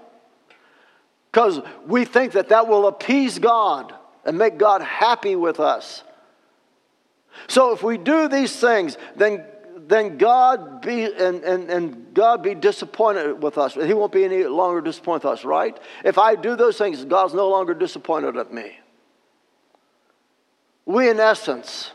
Because 1.31 1.61
we 1.87 2.05
think 2.05 2.33
that 2.33 2.51
that 2.51 2.69
will 2.69 2.87
appease 2.87 3.39
God 3.39 3.95
and 4.25 4.39
make 4.39 4.59
God 4.59 4.83
happy 4.83 5.35
with 5.35 5.59
us. 5.61 6.05
So 7.49 7.73
if 7.73 7.83
we 7.83 7.99
do 7.99 8.29
these 8.29 8.55
things, 8.55 8.97
then 9.17 9.45
then 9.89 10.17
God 10.17 10.81
be 10.81 11.05
and, 11.05 11.43
and, 11.43 11.69
and 11.69 12.15
God 12.15 12.43
be 12.43 12.55
disappointed 12.55 13.43
with 13.43 13.59
us. 13.59 13.75
He 13.75 13.95
won't 13.95 14.13
be 14.13 14.25
any 14.25 14.45
longer 14.45 14.81
disappointed 14.81 15.25
with 15.25 15.33
us, 15.33 15.45
right? 15.45 15.79
If 16.05 16.19
I 16.19 16.35
do 16.37 16.57
those 16.57 16.79
things, 16.79 17.05
God's 17.05 17.35
no 17.35 17.49
longer 17.49 17.75
disappointed 17.75 18.37
at 18.37 18.53
me. 18.53 18.79
We, 20.87 21.09
in 21.09 21.21
essence, 21.21 21.93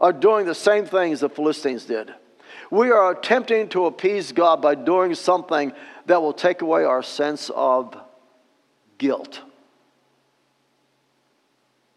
are 0.00 0.12
doing 0.12 0.46
the 0.46 0.54
same 0.54 0.86
things 0.86 1.20
the 1.20 1.28
Philistines 1.28 1.84
did. 1.84 2.12
We 2.70 2.90
are 2.90 3.12
attempting 3.12 3.68
to 3.70 3.86
appease 3.86 4.32
God 4.32 4.60
by 4.60 4.74
doing 4.74 5.14
something 5.14 5.72
that 6.06 6.20
will 6.20 6.32
take 6.32 6.62
away 6.62 6.84
our 6.84 7.02
sense 7.02 7.50
of 7.54 7.96
guilt. 8.98 9.40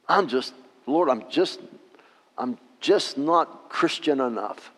I'm 0.08 0.28
just, 0.28 0.54
Lord, 0.90 1.10
I'm 1.10 1.30
just, 1.30 1.60
I'm 2.38 2.58
just 2.80 3.18
not 3.18 3.70
Christian 3.70 4.20
enough. 4.20 4.72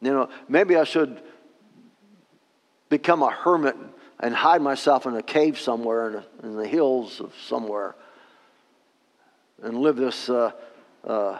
You 0.00 0.12
know, 0.12 0.30
maybe 0.48 0.76
I 0.76 0.84
should 0.84 1.20
become 2.88 3.22
a 3.22 3.30
hermit 3.30 3.76
and 4.18 4.34
hide 4.34 4.62
myself 4.62 5.06
in 5.06 5.14
a 5.14 5.22
cave 5.22 5.58
somewhere 5.58 6.06
in 6.08 6.12
the, 6.12 6.24
in 6.42 6.56
the 6.56 6.66
hills 6.66 7.20
of 7.20 7.32
somewhere 7.46 7.94
and 9.62 9.78
live 9.78 9.96
this 9.96 10.28
uh, 10.28 10.52
uh, 11.04 11.38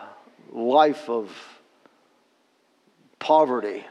life 0.53 1.09
of 1.09 1.31
poverty 3.19 3.85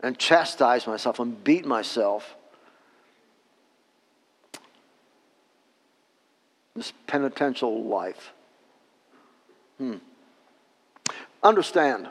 and 0.00 0.18
chastise 0.18 0.86
myself 0.86 1.18
and 1.18 1.42
beat 1.42 1.66
myself. 1.66 2.36
This 6.78 6.92
penitential 7.08 7.84
life. 7.84 8.32
Hmm. 9.78 9.96
Understand, 11.42 12.08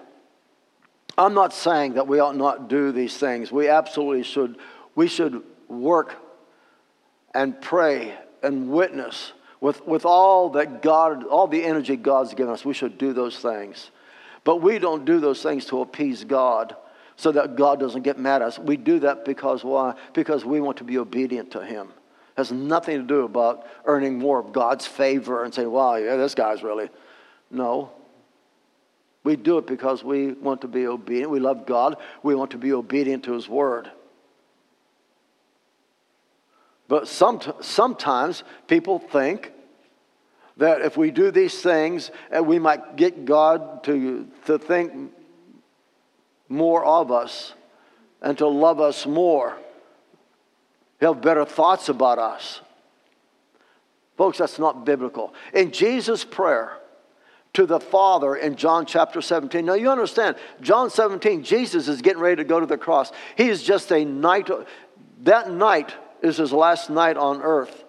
I'm 1.18 1.34
not 1.34 1.54
saying 1.54 1.94
that 1.94 2.08
we 2.08 2.20
ought 2.20 2.36
not 2.36 2.68
do 2.68 2.92
these 2.92 3.18
things. 3.18 3.52
We 3.52 3.70
absolutely 3.70 4.24
should. 4.24 4.58
We 4.94 5.08
should 5.08 5.42
work 5.70 6.16
and 7.34 7.60
pray 7.62 8.18
and 8.44 8.70
witness 8.70 9.32
with, 9.62 9.86
with 9.88 10.06
all 10.06 10.50
that 10.50 10.82
God, 10.82 11.24
all 11.24 11.48
the 11.48 11.64
energy 11.64 11.96
God's 11.96 12.34
given 12.34 12.52
us. 12.52 12.66
We 12.66 12.74
should 12.74 12.98
do 12.98 13.14
those 13.14 13.40
things. 13.40 13.92
But 14.44 14.58
we 14.58 14.80
don't 14.80 15.06
do 15.06 15.20
those 15.20 15.42
things 15.42 15.66
to 15.68 15.82
appease 15.82 16.24
God 16.24 16.76
so 17.16 17.32
that 17.32 17.56
God 17.56 17.80
doesn't 17.80 18.04
get 18.04 18.20
mad 18.20 18.42
at 18.42 18.50
us. 18.50 18.60
We 18.60 18.76
do 18.76 19.00
that 19.00 19.24
because 19.24 19.64
why? 19.64 19.96
Because 20.14 20.44
we 20.44 20.60
want 20.60 20.78
to 20.78 20.84
be 20.84 20.98
obedient 20.98 21.52
to 21.52 21.64
Him. 21.64 21.90
Has 22.38 22.52
nothing 22.52 23.00
to 23.00 23.04
do 23.04 23.22
about 23.24 23.66
earning 23.86 24.20
more 24.20 24.40
of 24.40 24.54
God's 24.54 24.86
favor 24.86 25.44
and 25.44 25.52
saying, 25.52 25.72
wow, 25.72 25.96
yeah, 25.96 26.18
this 26.18 26.36
guy's 26.36 26.62
really. 26.62 26.90
No. 27.50 27.92
We 29.24 29.36
do 29.36 29.58
it 29.58 29.66
because 29.66 30.04
we 30.04 30.34
want 30.34 30.62
to 30.62 30.68
be 30.68 30.86
obedient. 30.86 31.32
We 31.32 31.40
love 31.40 31.66
God. 31.66 31.98
We 32.22 32.36
want 32.36 32.52
to 32.52 32.60
be 32.60 32.72
obedient 32.74 33.24
to 33.24 33.34
His 33.34 33.50
word. 33.50 33.90
But 36.88 37.08
some, 37.08 37.42
sometimes 37.60 38.44
people 38.68 39.00
think 39.00 39.52
that 40.58 40.82
if 40.82 40.96
we 40.96 41.10
do 41.10 41.32
these 41.32 41.60
things, 41.60 42.12
uh, 42.36 42.44
we 42.44 42.60
might 42.60 42.96
get 42.96 43.26
God 43.26 43.84
to, 43.86 44.28
to 44.46 44.60
think 44.60 45.12
more 46.50 46.86
of 46.86 47.12
us 47.12 47.54
and 48.22 48.38
to 48.38 48.48
love 48.48 48.80
us 48.80 49.06
more. 49.08 49.58
He'll 51.00 51.14
have 51.14 51.24
better 51.24 51.46
thoughts 51.46 51.90
about 51.90 52.20
us. 52.20 52.62
Folks, 54.18 54.40
that's 54.40 54.58
not 54.58 54.86
biblical. 54.86 55.34
In 55.54 55.72
Jesus' 55.72 56.24
prayer, 56.24 56.78
to 57.58 57.66
the 57.66 57.80
Father 57.80 58.36
in 58.36 58.56
John 58.56 58.86
chapter 58.86 59.20
17. 59.20 59.66
Now 59.66 59.74
you 59.74 59.90
understand, 59.90 60.36
John 60.62 60.92
17, 60.92 61.44
Jesus 61.44 61.88
is 61.88 62.04
getting 62.04 62.22
ready 62.22 62.36
to 62.36 62.44
go 62.44 62.60
to 62.60 62.68
the 62.68 62.78
cross. 62.78 63.12
He 63.36 63.50
is 63.50 63.64
just 63.64 63.92
a 63.92 64.06
night, 64.06 64.48
that 65.24 65.50
night 65.50 65.92
is 66.22 66.38
his 66.38 66.54
last 66.54 66.92
night 66.92 67.18
on 67.18 67.42
earth. 67.42 67.84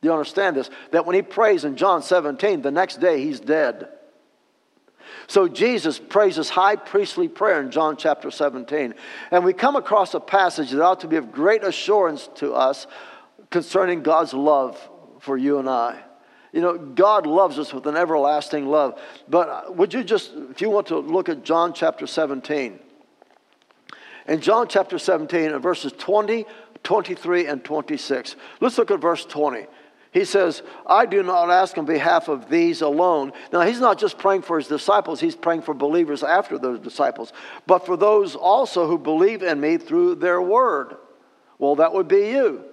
Do 0.00 0.08
you 0.08 0.12
understand 0.12 0.54
this? 0.54 0.70
That 0.92 1.06
when 1.06 1.16
he 1.16 1.22
prays 1.22 1.64
in 1.64 1.76
John 1.76 2.04
17, 2.04 2.62
the 2.62 2.70
next 2.70 3.00
day 3.00 3.20
he's 3.24 3.40
dead. 3.40 3.88
So 5.30 5.46
Jesus 5.46 6.00
prays 6.00 6.34
his 6.34 6.48
high 6.48 6.74
priestly 6.74 7.28
prayer 7.28 7.60
in 7.60 7.70
John 7.70 7.96
chapter 7.96 8.32
17. 8.32 8.94
And 9.30 9.44
we 9.44 9.52
come 9.52 9.76
across 9.76 10.12
a 10.14 10.18
passage 10.18 10.72
that 10.72 10.82
ought 10.82 10.98
to 11.02 11.06
be 11.06 11.14
of 11.14 11.30
great 11.30 11.62
assurance 11.62 12.28
to 12.34 12.52
us 12.52 12.88
concerning 13.48 14.02
God's 14.02 14.34
love 14.34 14.76
for 15.20 15.36
you 15.36 15.60
and 15.60 15.68
I. 15.68 16.00
You 16.52 16.60
know, 16.60 16.76
God 16.76 17.28
loves 17.28 17.60
us 17.60 17.72
with 17.72 17.86
an 17.86 17.96
everlasting 17.96 18.66
love. 18.66 19.00
But 19.28 19.48
uh, 19.48 19.62
would 19.70 19.94
you 19.94 20.02
just, 20.02 20.32
if 20.34 20.60
you 20.60 20.68
want 20.68 20.88
to 20.88 20.98
look 20.98 21.28
at 21.28 21.44
John 21.44 21.74
chapter 21.74 22.08
17, 22.08 22.80
in 24.26 24.40
John 24.40 24.66
chapter 24.66 24.98
17, 24.98 25.52
in 25.52 25.58
verses 25.60 25.92
20, 25.96 26.44
23, 26.82 27.46
and 27.46 27.64
26, 27.64 28.34
let's 28.58 28.78
look 28.78 28.90
at 28.90 29.00
verse 29.00 29.24
20. 29.26 29.68
He 30.12 30.24
says, 30.24 30.62
I 30.86 31.06
do 31.06 31.22
not 31.22 31.50
ask 31.50 31.78
on 31.78 31.84
behalf 31.84 32.28
of 32.28 32.50
these 32.50 32.82
alone. 32.82 33.32
Now, 33.52 33.60
he's 33.60 33.78
not 33.78 33.98
just 33.98 34.18
praying 34.18 34.42
for 34.42 34.58
his 34.58 34.66
disciples, 34.66 35.20
he's 35.20 35.36
praying 35.36 35.62
for 35.62 35.74
believers 35.74 36.22
after 36.22 36.58
those 36.58 36.80
disciples, 36.80 37.32
but 37.66 37.86
for 37.86 37.96
those 37.96 38.34
also 38.34 38.88
who 38.88 38.98
believe 38.98 39.42
in 39.42 39.60
me 39.60 39.78
through 39.78 40.16
their 40.16 40.42
word. 40.42 40.96
Well, 41.58 41.76
that 41.76 41.92
would 41.92 42.08
be 42.08 42.30
you. 42.30 42.64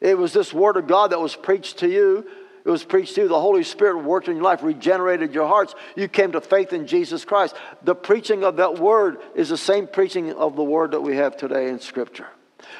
It 0.00 0.16
was 0.16 0.32
this 0.32 0.52
word 0.52 0.76
of 0.76 0.86
God 0.86 1.10
that 1.10 1.20
was 1.20 1.34
preached 1.34 1.78
to 1.78 1.88
you 1.88 2.26
it 2.66 2.70
was 2.70 2.82
preached 2.82 3.14
to 3.14 3.22
you. 3.22 3.28
The 3.28 3.40
Holy 3.40 3.62
Spirit 3.62 4.02
worked 4.02 4.26
in 4.26 4.34
your 4.34 4.44
life, 4.44 4.64
regenerated 4.64 5.32
your 5.32 5.46
hearts. 5.46 5.76
You 5.94 6.08
came 6.08 6.32
to 6.32 6.40
faith 6.40 6.72
in 6.72 6.88
Jesus 6.88 7.24
Christ. 7.24 7.54
The 7.84 7.94
preaching 7.94 8.42
of 8.42 8.56
that 8.56 8.80
word 8.80 9.18
is 9.36 9.50
the 9.50 9.56
same 9.56 9.86
preaching 9.86 10.32
of 10.32 10.56
the 10.56 10.64
word 10.64 10.90
that 10.90 11.00
we 11.00 11.14
have 11.14 11.36
today 11.36 11.68
in 11.68 11.78
Scripture. 11.78 12.26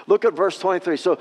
Look 0.07 0.25
at 0.25 0.35
verse 0.35 0.59
23. 0.59 0.96
So 0.96 1.18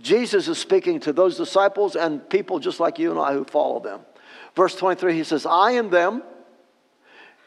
Jesus 0.00 0.48
is 0.48 0.58
speaking 0.58 1.00
to 1.00 1.12
those 1.12 1.36
disciples 1.36 1.96
and 1.96 2.28
people 2.28 2.58
just 2.58 2.80
like 2.80 2.98
you 2.98 3.10
and 3.10 3.20
I 3.20 3.32
who 3.32 3.44
follow 3.44 3.80
them. 3.80 4.00
Verse 4.54 4.74
23, 4.74 5.14
he 5.14 5.24
says, 5.24 5.46
I 5.46 5.72
and 5.72 5.90
them, 5.90 6.22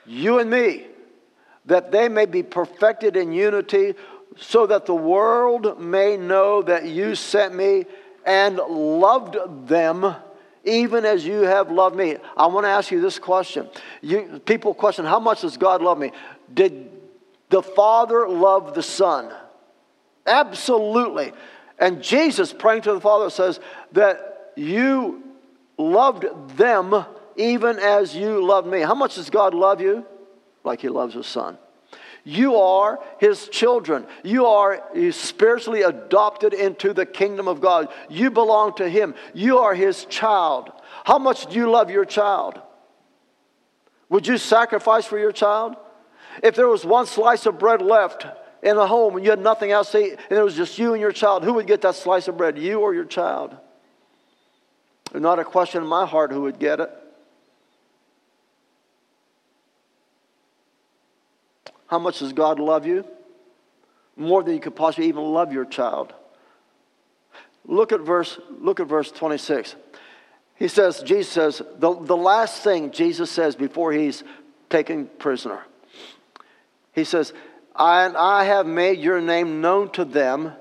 you 0.05 0.39
and 0.39 0.49
me, 0.49 0.86
that 1.65 1.91
they 1.91 2.10
may 2.10 2.25
be 2.25 2.43
perfected 2.43 3.15
in 3.15 3.31
unity, 3.31 3.93
so 4.38 4.65
that 4.65 4.86
the 4.86 4.95
world 4.95 5.79
may 5.79 6.15
know 6.17 6.62
that 6.62 6.86
you 6.86 7.15
sent 7.15 7.53
me 7.53 7.86
and 8.25 8.55
loved 8.57 9.38
them 9.67 10.15
even 10.63 11.05
as 11.05 11.25
you 11.25 11.41
have 11.41 11.71
loved 11.71 11.95
me. 11.95 12.17
I 12.38 12.45
want 12.47 12.65
to 12.65 12.69
ask 12.69 12.91
you 12.91 13.01
this 13.01 13.19
question. 13.19 13.67
You, 14.01 14.41
people 14.45 14.73
question, 14.73 15.05
how 15.05 15.19
much 15.19 15.41
does 15.41 15.57
God 15.57 15.81
love 15.81 15.97
me? 15.97 16.12
Did 16.53 16.89
the 17.49 17.63
Father 17.63 18.27
love 18.27 18.75
the 18.75 18.84
Son? 18.84 19.34
Absolutely. 20.25 21.34
And 21.79 22.03
Jesus, 22.03 22.53
praying 22.53 22.84
to 22.84 22.93
the 22.93 23.01
Father, 23.01 23.29
says 23.29 23.60
that 23.93 24.51
you 24.55 25.23
loved 25.77 26.25
them 26.57 27.05
even 27.36 27.79
as 27.79 28.15
you 28.15 28.45
loved 28.45 28.67
me. 28.67 28.81
How 28.81 28.93
much 28.93 29.15
does 29.15 29.29
God 29.29 29.53
love 29.53 29.81
you? 29.81 30.05
Like 30.63 30.81
He 30.81 30.89
loves 30.89 31.15
His 31.15 31.25
Son. 31.25 31.57
You 32.23 32.57
are 32.57 32.99
his 33.17 33.47
children. 33.47 34.05
You 34.23 34.45
are 34.45 34.84
spiritually 35.12 35.81
adopted 35.81 36.53
into 36.53 36.93
the 36.93 37.05
kingdom 37.05 37.47
of 37.47 37.62
God. 37.62 37.88
You 38.10 38.29
belong 38.29 38.75
to 38.75 38.88
him. 38.88 39.15
You 39.34 39.60
are 39.60 39.73
his 39.73 40.05
child. 40.05 40.71
How 41.03 41.17
much 41.17 41.47
do 41.47 41.57
you 41.57 41.69
love 41.69 41.89
your 41.89 42.05
child? 42.05 42.62
Would 44.10 44.27
you 44.27 44.38
sacrifice 44.38 45.05
for 45.05 45.17
your 45.17 45.31
child? 45.31 45.75
If 46.43 46.55
there 46.55 46.67
was 46.67 46.86
one 46.86 47.07
slice 47.07 47.45
of 47.45 47.57
bread 47.57 47.81
left 47.81 48.27
in 48.63 48.78
a 48.78 48.88
home 48.88 49.15
and 49.15 49.26
you 49.26 49.32
had 49.32 49.39
nothing 49.39 49.71
else 49.71 49.91
to 49.91 50.00
eat, 50.00 50.19
and 50.30 50.39
it 50.39 50.43
was 50.43 50.56
just 50.56 50.78
you 50.78 50.93
and 50.93 51.02
your 51.02 51.12
child, 51.12 51.43
who 51.43 51.54
would 51.54 51.67
get 51.67 51.82
that 51.82 51.95
slice 51.95 52.28
of 52.28 52.38
bread, 52.38 52.58
you 52.58 52.80
or 52.80 52.93
your 52.93 53.06
child? 53.06 53.56
There's 55.12 55.21
not 55.21 55.39
a 55.39 55.43
question 55.43 55.82
in 55.82 55.89
my 55.89 56.06
heart 56.06 56.32
who 56.32 56.41
would 56.43 56.60
get 56.60 56.80
it. 56.80 56.89
How 61.88 62.00
much 62.00 62.19
does 62.19 62.32
God 62.32 62.60
love 62.60 62.86
you? 62.86 63.06
More 64.15 64.43
than 64.43 64.54
you 64.54 64.62
could 64.62 64.76
possibly 64.76 65.08
even 65.08 65.24
love 65.24 65.52
your 65.52 65.65
child. 65.65 66.13
Look 67.65 67.91
at 67.91 68.00
verse, 68.00 68.39
look 68.60 68.80
at 68.80 68.88
verse 68.88 69.12
26. 69.12 69.76
He 70.56 70.67
says, 70.67 71.02
Jesus 71.04 71.32
says, 71.32 71.62
the, 71.80 71.93
the 71.93 72.15
last 72.15 72.63
thing 72.63 72.91
Jesus 72.91 73.30
says 73.30 73.56
before 73.56 73.91
he's 73.91 74.24
taken 74.69 75.08
prisoner. 75.19 75.62
He 76.93 77.04
says, 77.04 77.34
and 77.75 78.17
I 78.17 78.45
have 78.45 78.65
made 78.65 78.99
your 78.99 79.21
name 79.21 79.62
known 79.62 79.91
to 79.91 80.05
them 80.05 80.53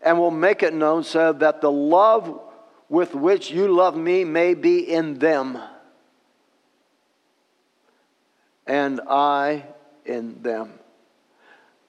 and 0.00 0.18
will 0.18 0.30
make 0.30 0.62
it 0.62 0.74
known 0.74 1.04
so 1.04 1.32
that 1.32 1.60
the 1.60 1.70
love 1.70 2.40
with 2.88 3.14
which 3.14 3.50
you 3.50 3.68
love 3.68 3.96
me 3.96 4.24
may 4.24 4.54
be 4.54 4.80
in 4.80 5.18
them 5.18 5.58
and 8.66 9.00
I 9.08 9.64
in 10.04 10.42
them. 10.42 10.72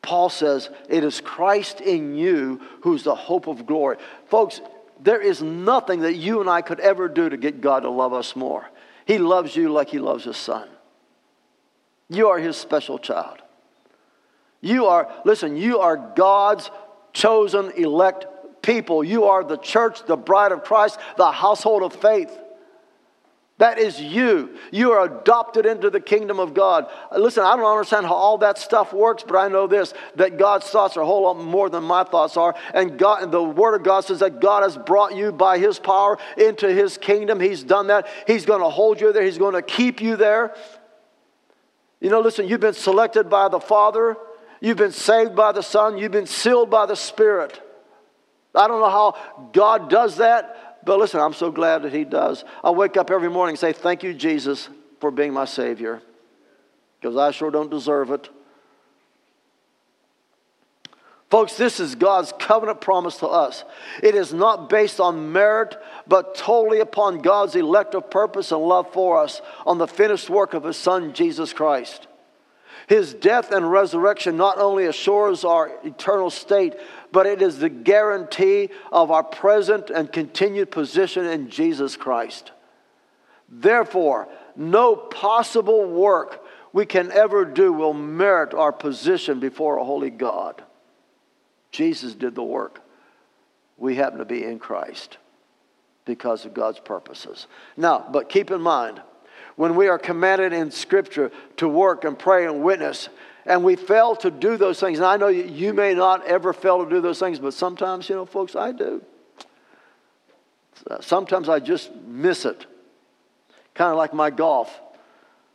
Paul 0.02 0.30
says, 0.30 0.70
It 0.90 1.04
is 1.04 1.22
Christ 1.22 1.82
in 1.82 2.16
you 2.16 2.62
who's 2.82 3.04
the 3.04 3.16
hope 3.16 3.48
of 3.48 3.66
glory. 3.66 3.98
Folks, 4.28 4.62
there 5.02 5.22
is 5.22 5.42
nothing 5.42 6.02
that 6.02 6.16
you 6.16 6.42
and 6.42 6.50
I 6.50 6.62
could 6.62 6.80
ever 6.80 7.08
do 7.08 7.30
to 7.30 7.38
get 7.38 7.62
God 7.62 7.82
to 7.82 7.90
love 7.90 8.14
us 8.14 8.36
more. 8.36 8.70
He 9.06 9.18
loves 9.18 9.56
you 9.56 9.72
like 9.72 9.90
He 9.90 10.00
loves 10.00 10.26
His 10.26 10.38
Son. 10.38 10.68
You 12.10 12.30
are 12.30 12.40
His 12.40 12.58
special 12.58 13.00
child. 13.00 13.43
You 14.64 14.86
are, 14.86 15.12
listen, 15.26 15.58
you 15.58 15.80
are 15.80 15.98
God's 16.16 16.72
chosen, 17.12 17.72
elect 17.76 18.26
people. 18.62 19.04
You 19.04 19.26
are 19.26 19.44
the 19.44 19.58
church, 19.58 20.06
the 20.06 20.16
bride 20.16 20.54
of 20.54 20.64
Christ, 20.64 21.00
the 21.18 21.32
household 21.34 21.84
of 21.84 21.94
faith. 21.94 22.32
That 23.58 23.78
is 23.78 24.02
you. 24.02 24.58
You 24.72 24.94
are 24.94 25.06
adopted 25.06 25.66
into 25.66 25.90
the 25.90 26.00
kingdom 26.00 26.40
of 26.40 26.54
God. 26.54 26.88
Listen, 27.16 27.44
I 27.44 27.58
don't 27.58 27.66
understand 27.66 28.06
how 28.06 28.14
all 28.14 28.38
that 28.38 28.58
stuff 28.58 28.94
works, 28.94 29.24
but 29.28 29.36
I 29.36 29.50
know 29.50 29.68
this 29.68 29.94
that 30.16 30.38
God's 30.38 30.68
thoughts 30.68 30.96
are 30.96 31.02
a 31.02 31.06
whole 31.06 31.24
lot 31.24 31.38
more 31.38 31.70
than 31.70 31.84
my 31.84 32.06
thoughts 32.06 32.38
are. 32.38 32.56
And 32.74 32.98
God, 32.98 33.34
the 33.34 33.44
Word 33.44 33.76
of 33.76 33.84
God 33.84 34.06
says 34.06 34.20
that 34.20 34.40
God 34.40 34.64
has 34.64 34.78
brought 34.78 35.14
you 35.14 35.34
by 35.34 35.60
His 35.60 35.78
power 35.78 36.18
into 36.38 36.74
His 36.74 36.98
kingdom. 36.98 37.42
He's 37.42 37.64
done 37.64 37.88
that. 37.88 38.08
He's 38.28 38.46
going 38.46 38.62
to 38.62 38.70
hold 38.70 39.02
you 39.02 39.12
there, 39.12 39.24
He's 39.24 39.38
going 39.38 39.56
to 39.56 39.62
keep 39.62 40.02
you 40.02 40.16
there. 40.16 40.56
You 42.00 42.10
know, 42.10 42.22
listen, 42.22 42.48
you've 42.48 42.60
been 42.60 42.74
selected 42.74 43.30
by 43.30 43.50
the 43.50 43.60
Father, 43.60 44.18
you've 44.64 44.78
been 44.78 44.94
saved 44.94 45.36
by 45.36 45.52
the 45.52 45.62
Son, 45.62 45.98
you've 45.98 46.14
been 46.14 46.26
sealed 46.26 46.72
by 46.72 46.86
the 46.86 46.96
Spirit. 46.96 47.62
I 48.56 48.68
don't 48.68 48.80
know 48.80 48.90
how 48.90 49.50
God 49.52 49.90
does 49.90 50.18
that, 50.18 50.80
but 50.86 50.98
listen, 50.98 51.20
I'm 51.20 51.34
so 51.34 51.52
glad 51.52 51.84
that 51.84 51.94
He 51.94 52.06
does. 52.06 52.46
I 52.64 52.72
wake 52.72 52.96
up 52.96 53.12
every 53.12 53.30
morning 53.30 53.54
and 53.54 53.60
say, 53.60 53.74
Thank 53.74 54.04
you, 54.04 54.14
Jesus, 54.14 54.70
for 55.00 55.12
being 55.12 55.34
my 55.34 55.46
Savior, 55.46 56.02
because 57.00 57.18
I 57.18 57.32
sure 57.32 57.52
don't 57.52 57.70
deserve 57.70 58.10
it. 58.12 58.30
Folks, 61.30 61.58
this 61.58 61.80
is 61.80 61.96
God's 61.96 62.32
covenant 62.40 62.80
promise 62.80 63.18
to 63.18 63.28
us. 63.28 63.64
It 64.04 64.14
is 64.14 64.34
not 64.34 64.70
based 64.70 65.00
on 65.00 65.32
merit, 65.34 65.76
but 66.08 66.36
totally 66.36 66.80
upon 66.80 67.20
God's 67.20 67.56
elective 67.56 68.12
purpose 68.12 68.52
and 68.52 68.62
love 68.62 68.94
for 68.94 69.20
us 69.20 69.42
on 69.66 69.80
the 69.80 69.88
finished 69.88 70.30
work 70.30 70.54
of 70.54 70.64
His 70.64 70.78
Son, 70.78 71.12
Jesus 71.12 71.52
Christ. 71.52 72.08
His 72.88 73.14
death 73.14 73.52
and 73.52 73.72
resurrection 73.72 74.38
not 74.38 74.58
only 74.58 74.86
assures 74.86 75.44
our 75.44 75.72
eternal 75.84 76.30
state, 76.30 76.76
but 77.12 77.26
it 77.26 77.42
is 77.42 77.60
the 77.60 77.70
guarantee 77.70 78.70
of 78.92 79.12
our 79.12 79.24
present 79.24 79.90
and 79.90 80.12
continued 80.12 80.72
position 80.72 81.26
in 81.26 81.50
Jesus 81.50 81.96
Christ. 81.96 82.52
Therefore, 83.50 84.28
no 84.56 84.96
possible 84.96 85.86
work 85.86 86.44
we 86.74 86.86
can 86.86 87.12
ever 87.12 87.46
do 87.46 87.72
will 87.72 87.94
merit 87.94 88.54
our 88.54 88.72
position 88.72 89.40
before 89.40 89.78
a 89.78 89.84
holy 89.84 90.10
God. 90.10 90.64
Jesus 91.72 92.14
did 92.16 92.36
the 92.36 92.44
work. 92.44 92.82
We 93.78 93.96
happen 93.96 94.20
to 94.20 94.26
be 94.26 94.44
in 94.44 94.60
Christ 94.60 95.18
because 96.06 96.46
of 96.46 96.54
God's 96.54 96.80
purposes. 96.80 97.48
Now, 97.78 98.06
but 98.12 98.30
keep 98.30 98.52
in 98.52 98.62
mind, 98.62 99.02
when 99.56 99.76
we 99.76 99.88
are 99.88 100.00
commanded 100.00 100.54
in 100.54 100.72
Scripture 100.72 101.32
to 101.58 101.68
work 101.68 102.04
and 102.04 102.18
pray 102.18 102.46
and 102.46 102.64
witness, 102.64 103.10
and 103.46 103.64
we 103.64 103.76
fail 103.76 104.16
to 104.18 104.32
do 104.32 104.58
those 104.58 104.80
things. 104.80 105.00
And 105.00 105.06
I 105.06 105.18
know 105.18 105.28
you 105.28 105.74
may 105.74 105.94
not 105.94 106.26
ever 106.26 106.54
fail 106.54 106.84
to 106.84 106.90
do 106.90 107.02
those 107.02 107.20
things, 107.20 107.40
but 107.40 107.54
sometimes, 107.54 108.10
you 108.10 108.16
know, 108.16 108.26
folks, 108.26 108.56
I 108.56 108.72
do. 108.72 109.04
Sometimes 111.02 111.50
I 111.50 111.60
just 111.60 111.94
miss 111.96 112.46
it. 112.46 112.66
Kind 113.74 113.92
of 113.92 113.98
like 113.98 114.14
my 114.14 114.30
golf. 114.30 114.80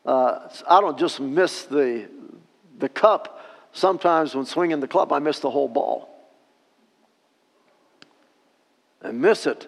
Uh, 0.04 0.48
I 0.68 0.80
don't 0.80 0.98
just 0.98 1.20
miss 1.20 1.64
the, 1.64 2.08
the 2.78 2.88
cup. 2.88 3.44
Sometimes 3.72 4.34
when 4.34 4.46
swinging 4.46 4.80
the 4.80 4.88
club, 4.88 5.12
I 5.12 5.18
miss 5.18 5.40
the 5.40 5.50
whole 5.50 5.68
ball. 5.68 6.08
I 9.02 9.12
miss 9.12 9.46
it. 9.46 9.66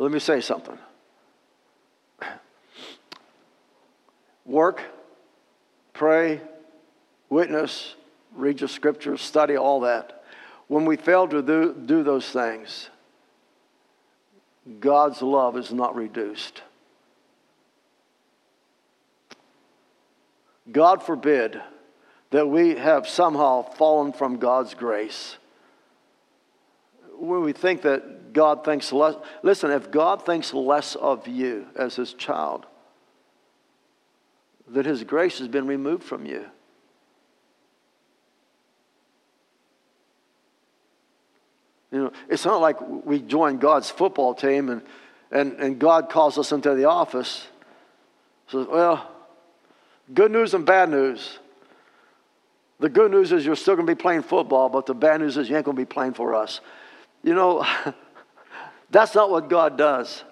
Let 0.00 0.12
me 0.12 0.18
say 0.18 0.40
something. 0.40 0.78
Work, 4.46 4.80
pray, 5.92 6.40
witness, 7.28 7.96
read 8.34 8.62
your 8.62 8.68
scriptures, 8.68 9.20
study 9.20 9.58
all 9.58 9.80
that. 9.80 10.24
When 10.68 10.86
we 10.86 10.96
fail 10.96 11.28
to 11.28 11.42
do, 11.42 11.74
do 11.84 12.02
those 12.02 12.26
things, 12.30 12.88
God's 14.80 15.20
love 15.20 15.58
is 15.58 15.70
not 15.70 15.94
reduced. 15.94 16.62
God 20.72 21.02
forbid 21.02 21.60
that 22.30 22.48
we 22.48 22.76
have 22.76 23.06
somehow 23.06 23.60
fallen 23.60 24.14
from 24.14 24.38
God's 24.38 24.72
grace. 24.72 25.36
When 27.18 27.42
we 27.42 27.52
think 27.52 27.82
that 27.82 28.19
God 28.32 28.64
thinks 28.64 28.92
less. 28.92 29.14
Listen, 29.42 29.70
if 29.70 29.90
God 29.90 30.24
thinks 30.24 30.52
less 30.54 30.94
of 30.94 31.26
you 31.26 31.66
as 31.76 31.96
his 31.96 32.12
child, 32.14 32.66
that 34.68 34.86
his 34.86 35.04
grace 35.04 35.38
has 35.38 35.48
been 35.48 35.66
removed 35.66 36.04
from 36.04 36.26
you. 36.26 36.46
You 41.92 42.04
know, 42.04 42.12
it's 42.28 42.44
not 42.44 42.60
like 42.60 42.80
we 42.80 43.20
join 43.20 43.58
God's 43.58 43.90
football 43.90 44.34
team 44.34 44.68
and, 44.68 44.82
and, 45.32 45.52
and 45.54 45.78
God 45.78 46.08
calls 46.08 46.38
us 46.38 46.52
into 46.52 46.74
the 46.74 46.84
office. 46.84 47.48
So, 48.48 48.68
well, 48.70 49.10
good 50.14 50.30
news 50.30 50.54
and 50.54 50.64
bad 50.64 50.88
news. 50.88 51.38
The 52.78 52.88
good 52.88 53.10
news 53.10 53.32
is 53.32 53.44
you're 53.44 53.56
still 53.56 53.74
going 53.74 53.86
to 53.86 53.94
be 53.94 54.00
playing 54.00 54.22
football, 54.22 54.68
but 54.68 54.86
the 54.86 54.94
bad 54.94 55.20
news 55.20 55.36
is 55.36 55.50
you 55.50 55.56
ain't 55.56 55.64
going 55.64 55.76
to 55.76 55.80
be 55.80 55.86
playing 55.86 56.14
for 56.14 56.34
us. 56.34 56.60
You 57.22 57.34
know, 57.34 57.66
That's 58.90 59.14
not 59.14 59.30
what 59.30 59.48
God 59.48 59.78
does. 59.78 60.24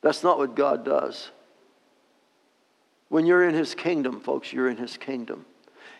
That's 0.00 0.22
not 0.22 0.38
what 0.38 0.54
God 0.54 0.84
does. 0.84 1.30
When 3.08 3.26
you're 3.26 3.48
in 3.48 3.54
His 3.54 3.74
kingdom, 3.74 4.20
folks, 4.20 4.52
you're 4.52 4.68
in 4.68 4.76
His 4.76 4.96
kingdom. 4.96 5.44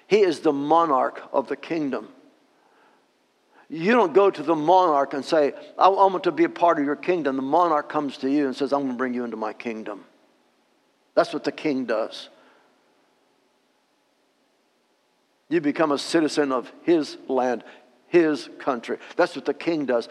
He 0.06 0.20
is 0.20 0.40
the 0.40 0.52
monarch 0.52 1.22
of 1.32 1.48
the 1.48 1.56
kingdom. 1.56 2.08
You 3.70 3.92
don't 3.92 4.14
go 4.14 4.30
to 4.30 4.42
the 4.42 4.54
monarch 4.54 5.12
and 5.12 5.22
say, 5.22 5.52
I 5.76 5.88
want 5.88 6.24
to 6.24 6.32
be 6.32 6.44
a 6.44 6.48
part 6.48 6.78
of 6.78 6.84
your 6.86 6.96
kingdom. 6.96 7.36
The 7.36 7.42
monarch 7.42 7.90
comes 7.90 8.16
to 8.18 8.30
you 8.30 8.46
and 8.46 8.56
says, 8.56 8.72
I'm 8.72 8.80
going 8.80 8.92
to 8.92 8.96
bring 8.96 9.12
you 9.12 9.24
into 9.24 9.36
my 9.36 9.52
kingdom. 9.52 10.04
That's 11.14 11.34
what 11.34 11.44
the 11.44 11.52
king 11.52 11.84
does. 11.84 12.30
You 15.50 15.60
become 15.60 15.92
a 15.92 15.98
citizen 15.98 16.52
of 16.52 16.70
his 16.82 17.18
land, 17.26 17.64
his 18.06 18.48
country. 18.58 18.98
That's 19.16 19.34
what 19.36 19.44
the 19.44 19.54
king 19.54 19.84
does. 19.84 20.08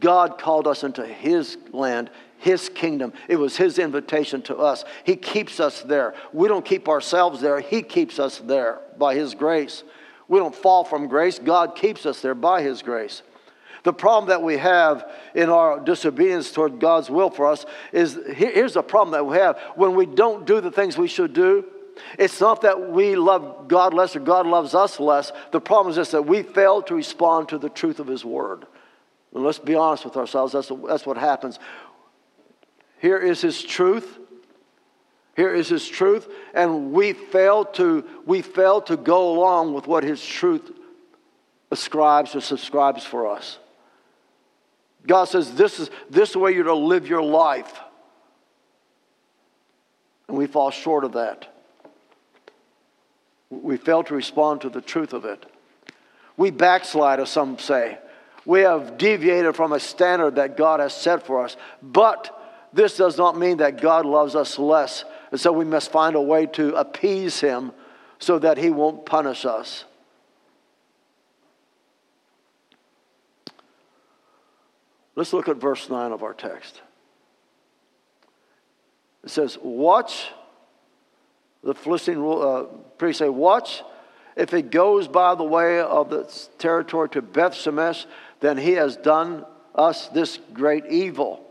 God 0.00 0.38
called 0.38 0.66
us 0.66 0.84
into 0.84 1.06
His 1.06 1.56
land, 1.72 2.10
His 2.38 2.68
kingdom. 2.68 3.12
It 3.28 3.36
was 3.36 3.56
His 3.56 3.78
invitation 3.78 4.42
to 4.42 4.56
us. 4.56 4.84
He 5.04 5.16
keeps 5.16 5.60
us 5.60 5.82
there. 5.82 6.14
We 6.32 6.48
don't 6.48 6.64
keep 6.64 6.88
ourselves 6.88 7.40
there, 7.40 7.60
He 7.60 7.82
keeps 7.82 8.18
us 8.18 8.38
there 8.38 8.80
by 8.98 9.14
His 9.14 9.34
grace. 9.34 9.84
We 10.28 10.38
don't 10.38 10.54
fall 10.54 10.84
from 10.84 11.06
grace, 11.06 11.38
God 11.38 11.76
keeps 11.76 12.04
us 12.04 12.20
there 12.20 12.34
by 12.34 12.62
His 12.62 12.82
grace. 12.82 13.22
The 13.84 13.92
problem 13.92 14.30
that 14.30 14.42
we 14.42 14.56
have 14.56 15.08
in 15.32 15.48
our 15.48 15.78
disobedience 15.78 16.50
toward 16.50 16.80
God's 16.80 17.08
will 17.08 17.30
for 17.30 17.46
us 17.46 17.64
is 17.92 18.18
here's 18.34 18.74
the 18.74 18.82
problem 18.82 19.12
that 19.12 19.24
we 19.24 19.36
have 19.36 19.60
when 19.76 19.94
we 19.94 20.06
don't 20.06 20.44
do 20.44 20.60
the 20.60 20.72
things 20.72 20.98
we 20.98 21.06
should 21.06 21.32
do. 21.32 21.64
It's 22.18 22.40
not 22.40 22.62
that 22.62 22.90
we 22.90 23.14
love 23.14 23.68
God 23.68 23.94
less 23.94 24.16
or 24.16 24.20
God 24.20 24.44
loves 24.44 24.74
us 24.74 24.98
less. 24.98 25.30
The 25.52 25.60
problem 25.60 25.90
is 25.90 25.96
just 25.96 26.10
that 26.10 26.26
we 26.26 26.42
fail 26.42 26.82
to 26.82 26.96
respond 26.96 27.48
to 27.50 27.58
the 27.58 27.68
truth 27.68 28.00
of 28.00 28.08
His 28.08 28.24
Word. 28.24 28.66
And 29.36 29.44
let's 29.44 29.58
be 29.58 29.74
honest 29.74 30.02
with 30.06 30.16
ourselves, 30.16 30.54
that's, 30.54 30.72
that's 30.88 31.04
what 31.04 31.18
happens. 31.18 31.58
Here 33.00 33.18
is 33.18 33.42
his 33.42 33.62
truth. 33.62 34.18
Here 35.36 35.52
is 35.52 35.68
his 35.68 35.86
truth, 35.86 36.26
and 36.54 36.92
we 36.92 37.12
fail 37.12 37.66
to 37.66 38.02
we 38.24 38.40
fail 38.40 38.80
to 38.80 38.96
go 38.96 39.34
along 39.34 39.74
with 39.74 39.86
what 39.86 40.02
his 40.02 40.24
truth 40.24 40.72
ascribes 41.70 42.34
or 42.34 42.40
subscribes 42.40 43.04
for 43.04 43.30
us. 43.30 43.58
God 45.06 45.26
says 45.26 45.52
this 45.52 45.78
is 45.78 45.90
this 46.08 46.34
way 46.34 46.52
you're 46.52 46.64
to 46.64 46.72
live 46.72 47.06
your 47.06 47.22
life. 47.22 47.78
And 50.28 50.38
we 50.38 50.46
fall 50.46 50.70
short 50.70 51.04
of 51.04 51.12
that. 51.12 51.54
We 53.50 53.76
fail 53.76 54.02
to 54.04 54.14
respond 54.14 54.62
to 54.62 54.70
the 54.70 54.80
truth 54.80 55.12
of 55.12 55.26
it. 55.26 55.44
We 56.38 56.50
backslide, 56.50 57.20
as 57.20 57.28
some 57.28 57.58
say 57.58 57.98
we 58.46 58.60
have 58.60 58.96
deviated 58.96 59.56
from 59.56 59.72
a 59.72 59.80
standard 59.80 60.36
that 60.36 60.56
God 60.56 60.78
has 60.80 60.94
set 60.94 61.26
for 61.26 61.44
us. 61.44 61.56
But 61.82 62.32
this 62.72 62.96
does 62.96 63.18
not 63.18 63.36
mean 63.36 63.58
that 63.58 63.80
God 63.80 64.06
loves 64.06 64.36
us 64.36 64.58
less. 64.58 65.04
And 65.32 65.40
so 65.40 65.52
we 65.52 65.64
must 65.64 65.90
find 65.90 66.14
a 66.14 66.20
way 66.20 66.46
to 66.46 66.74
appease 66.76 67.40
Him 67.40 67.72
so 68.20 68.38
that 68.38 68.56
He 68.56 68.70
won't 68.70 69.04
punish 69.04 69.44
us. 69.44 69.84
Let's 75.16 75.32
look 75.32 75.48
at 75.48 75.56
verse 75.56 75.90
9 75.90 76.12
of 76.12 76.22
our 76.22 76.34
text. 76.34 76.82
It 79.24 79.30
says, 79.30 79.58
Watch. 79.60 80.28
The 81.64 81.74
Philistine 81.74 82.22
uh, 82.24 82.64
priest 82.96 83.18
say, 83.18 83.28
Watch. 83.28 83.82
If 84.36 84.52
it 84.52 84.70
goes 84.70 85.08
by 85.08 85.34
the 85.34 85.44
way 85.44 85.80
of 85.80 86.10
the 86.10 86.30
territory 86.58 87.08
to 87.10 87.22
Beth 87.22 87.54
Shemesh, 87.54 88.04
then 88.40 88.56
he 88.56 88.72
has 88.72 88.96
done 88.96 89.44
us 89.74 90.08
this 90.08 90.38
great 90.52 90.86
evil. 90.86 91.42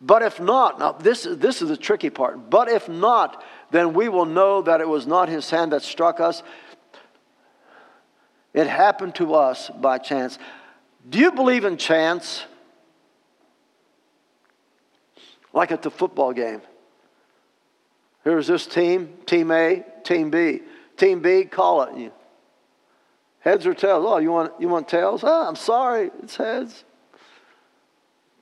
But 0.00 0.22
if 0.22 0.40
not, 0.40 0.78
now 0.78 0.92
this, 0.92 1.26
this 1.28 1.60
is 1.60 1.68
the 1.68 1.76
tricky 1.76 2.10
part. 2.10 2.48
But 2.48 2.68
if 2.68 2.88
not, 2.88 3.44
then 3.70 3.92
we 3.92 4.08
will 4.08 4.24
know 4.24 4.62
that 4.62 4.80
it 4.80 4.88
was 4.88 5.06
not 5.06 5.28
his 5.28 5.50
hand 5.50 5.72
that 5.72 5.82
struck 5.82 6.20
us. 6.20 6.42
It 8.54 8.66
happened 8.66 9.14
to 9.16 9.34
us 9.34 9.70
by 9.70 9.98
chance. 9.98 10.38
Do 11.08 11.18
you 11.18 11.32
believe 11.32 11.64
in 11.64 11.76
chance? 11.76 12.44
Like 15.52 15.70
at 15.70 15.82
the 15.82 15.90
football 15.90 16.32
game. 16.32 16.62
Here's 18.24 18.46
this 18.46 18.66
team, 18.66 19.14
team 19.26 19.50
A, 19.50 19.84
team 20.04 20.30
B. 20.30 20.60
Team 20.96 21.20
B, 21.20 21.44
call 21.44 21.82
it. 21.82 22.12
Heads 23.40 23.66
or 23.66 23.74
tails? 23.74 24.04
Oh, 24.06 24.18
you 24.18 24.30
want, 24.30 24.52
you 24.60 24.68
want 24.68 24.88
tails? 24.88 25.22
Oh, 25.24 25.48
I'm 25.48 25.56
sorry, 25.56 26.10
it's 26.22 26.36
heads. 26.36 26.84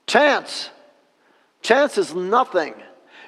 Chance. 0.07 0.69
Chance 1.61 1.97
is 1.97 2.13
nothing. 2.13 2.73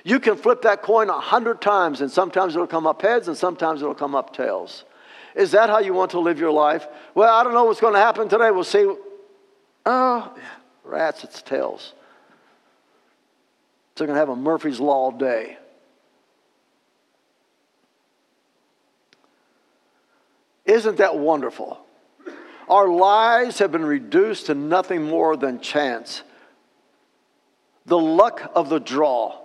You 0.04 0.20
can 0.20 0.36
flip 0.36 0.64
that 0.64 0.82
coin 0.82 1.10
a 1.10 1.20
hundred 1.20 1.62
times, 1.62 2.02
and 2.02 2.12
sometimes 2.12 2.56
it'll 2.56 2.68
come 2.68 2.88
up 2.88 3.02
heads, 3.02 3.28
and 3.28 3.38
sometimes 3.38 3.82
it'll 3.82 3.96
come 3.96 4.16
up 4.16 4.36
tails. 4.36 4.84
Is 5.36 5.52
that 5.52 5.70
how 5.70 5.80
you 5.80 5.94
want 5.94 6.12
to 6.12 6.20
live 6.20 6.40
your 6.40 6.52
life? 6.52 6.88
Well, 7.16 7.34
I 7.34 7.44
don't 7.44 7.54
know 7.54 7.66
what's 7.66 7.80
going 7.80 7.94
to 7.94 8.00
happen 8.00 8.28
today. 8.28 8.52
We'll 8.52 8.64
see. 8.64 8.94
Oh, 9.86 10.36
rats, 10.84 11.24
it's 11.24 11.42
tails. 11.42 11.94
So 13.96 14.06
they're 14.06 14.08
going 14.08 14.16
to 14.16 14.20
have 14.20 14.30
a 14.30 14.36
Murphy's 14.36 14.80
Law 14.80 15.12
day. 15.12 15.58
Isn't 20.66 20.98
that 20.98 21.18
wonderful? 21.18 21.80
Our 22.70 22.88
lives 22.88 23.60
have 23.60 23.72
been 23.72 23.86
reduced 23.86 24.46
to 24.46 24.56
nothing 24.56 25.04
more 25.04 25.36
than 25.36 25.60
chance. 25.60 26.24
The 27.86 27.98
luck 27.98 28.52
of 28.56 28.70
the 28.70 28.80
draw, 28.80 29.40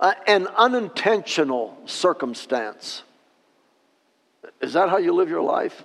an 0.00 0.46
unintentional 0.46 1.76
circumstance. 1.86 3.02
Is 4.60 4.74
that 4.74 4.88
how 4.88 4.98
you 4.98 5.12
live 5.12 5.28
your 5.28 5.42
life? 5.42 5.84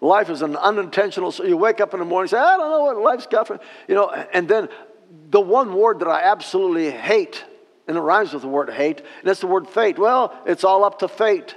Life 0.00 0.30
is 0.30 0.42
an 0.42 0.56
unintentional. 0.56 1.32
So 1.32 1.44
you 1.44 1.56
wake 1.56 1.80
up 1.80 1.92
in 1.92 2.00
the 2.00 2.06
morning 2.06 2.24
and 2.24 2.30
say, 2.30 2.38
I 2.38 2.56
don't 2.56 2.70
know 2.70 2.84
what 2.84 2.96
life's 2.98 3.26
got 3.26 3.46
for 3.46 3.60
you 3.86 3.94
know. 3.94 4.10
And 4.10 4.48
then 4.48 4.68
the 5.30 5.40
one 5.40 5.74
word 5.74 6.00
that 6.00 6.08
I 6.08 6.22
absolutely 6.22 6.90
hate, 6.90 7.44
and 7.86 7.96
it 7.96 8.00
rhymes 8.00 8.32
with 8.32 8.42
the 8.42 8.48
word 8.48 8.70
hate, 8.70 8.98
and 8.98 9.24
that's 9.24 9.40
the 9.40 9.46
word 9.46 9.68
fate. 9.68 9.98
Well, 9.98 10.36
it's 10.46 10.64
all 10.64 10.84
up 10.84 11.00
to 11.00 11.08
fate. 11.08 11.54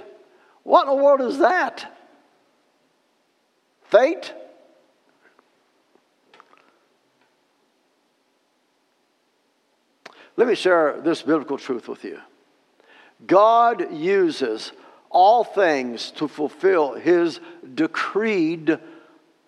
What 0.62 0.82
in 0.82 0.96
the 0.96 1.02
world 1.02 1.20
is 1.20 1.38
that? 1.38 1.92
Fate? 3.84 4.32
Let 10.36 10.48
me 10.48 10.54
share 10.54 11.00
this 11.00 11.22
biblical 11.22 11.58
truth 11.58 11.88
with 11.88 12.04
you. 12.04 12.18
God 13.26 13.92
uses 13.92 14.72
all 15.10 15.44
things 15.44 16.10
to 16.12 16.26
fulfill 16.26 16.94
his 16.94 17.38
decreed 17.74 18.78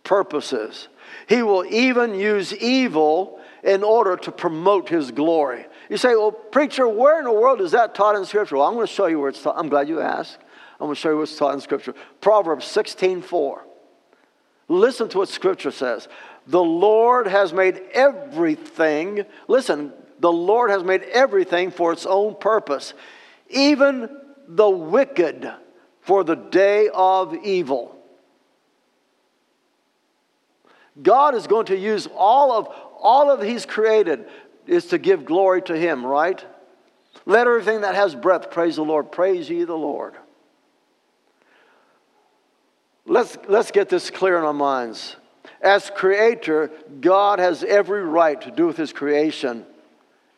purposes. 0.03 0.89
He 1.27 1.43
will 1.43 1.65
even 1.65 2.15
use 2.15 2.53
evil 2.55 3.41
in 3.63 3.83
order 3.83 4.17
to 4.19 4.31
promote 4.31 4.91
his 4.91 5.11
glory. 5.11 5.65
You 5.89 5.97
say, 5.97 6.15
well, 6.15 6.33
preacher, 6.33 6.87
where 6.87 7.19
in 7.19 7.25
the 7.25 7.33
world 7.33 7.63
is 7.63 7.73
that 7.73 7.95
taught 7.95 8.15
in 8.15 8.27
Scripture? 8.27 8.57
Well, 8.57 8.67
I'm 8.67 8.75
going 8.75 8.87
to 8.87 8.93
show 8.93 9.07
you 9.07 9.19
where 9.19 9.31
it's 9.31 9.43
taught. 9.43 9.57
I'm 9.57 9.71
glad 9.71 9.89
you 9.89 10.01
asked. 10.01 10.39
I'm 10.81 10.87
going 10.87 10.95
to 10.95 11.01
show 11.01 11.11
you 11.11 11.19
what's 11.19 11.37
taught 11.37 11.55
in 11.55 11.61
Scripture. 11.61 11.95
Proverbs 12.21 12.67
16 12.67 13.23
4. 13.23 13.65
Listen 14.69 15.09
to 15.11 15.19
what 15.19 15.29
Scripture 15.29 15.71
says. 15.71 16.09
The 16.47 16.63
Lord 16.63 17.27
has 17.27 17.53
made 17.53 17.81
everything, 17.93 19.25
listen, 19.49 19.93
the 20.21 20.33
Lord 20.33 20.71
has 20.71 20.83
made 20.83 21.03
everything 21.03 21.71
for 21.71 21.93
its 21.93 22.07
own 22.07 22.35
purpose, 22.35 22.95
even 23.49 24.09
the 24.47 24.69
wicked 24.69 25.51
for 26.01 26.25
the 26.25 26.35
day 26.35 26.89
of 26.93 27.35
evil. 27.35 27.97
God 31.03 31.35
is 31.35 31.47
going 31.47 31.67
to 31.67 31.77
use 31.77 32.07
all 32.15 32.53
of 32.53 32.69
all 33.01 33.31
of 33.31 33.43
He's 33.43 33.67
created 33.67 34.27
is 34.67 34.87
to 34.87 34.99
give 34.99 35.25
glory 35.25 35.61
to 35.63 35.77
Him, 35.77 36.05
right? 36.07 36.43
Let 37.27 37.47
everything 37.47 37.83
that 37.83 37.95
has 37.95 38.15
breath 38.15 38.51
praise 38.51 38.77
the 38.77 38.85
Lord. 38.85 39.13
Praise 39.13 39.49
ye 39.49 39.65
the 39.65 39.75
Lord. 39.75 40.15
Let's, 43.07 43.37
let's 43.49 43.71
get 43.71 43.89
this 43.89 44.11
clear 44.11 44.39
in 44.39 44.45
our 44.45 44.55
minds. 44.55 45.17
As 45.61 45.91
creator, 45.95 46.71
God 47.01 47.39
has 47.39 47.63
every 47.63 48.03
right 48.03 48.41
to 48.43 48.51
do 48.51 48.67
with 48.67 48.77
his 48.77 48.93
creation 48.93 49.67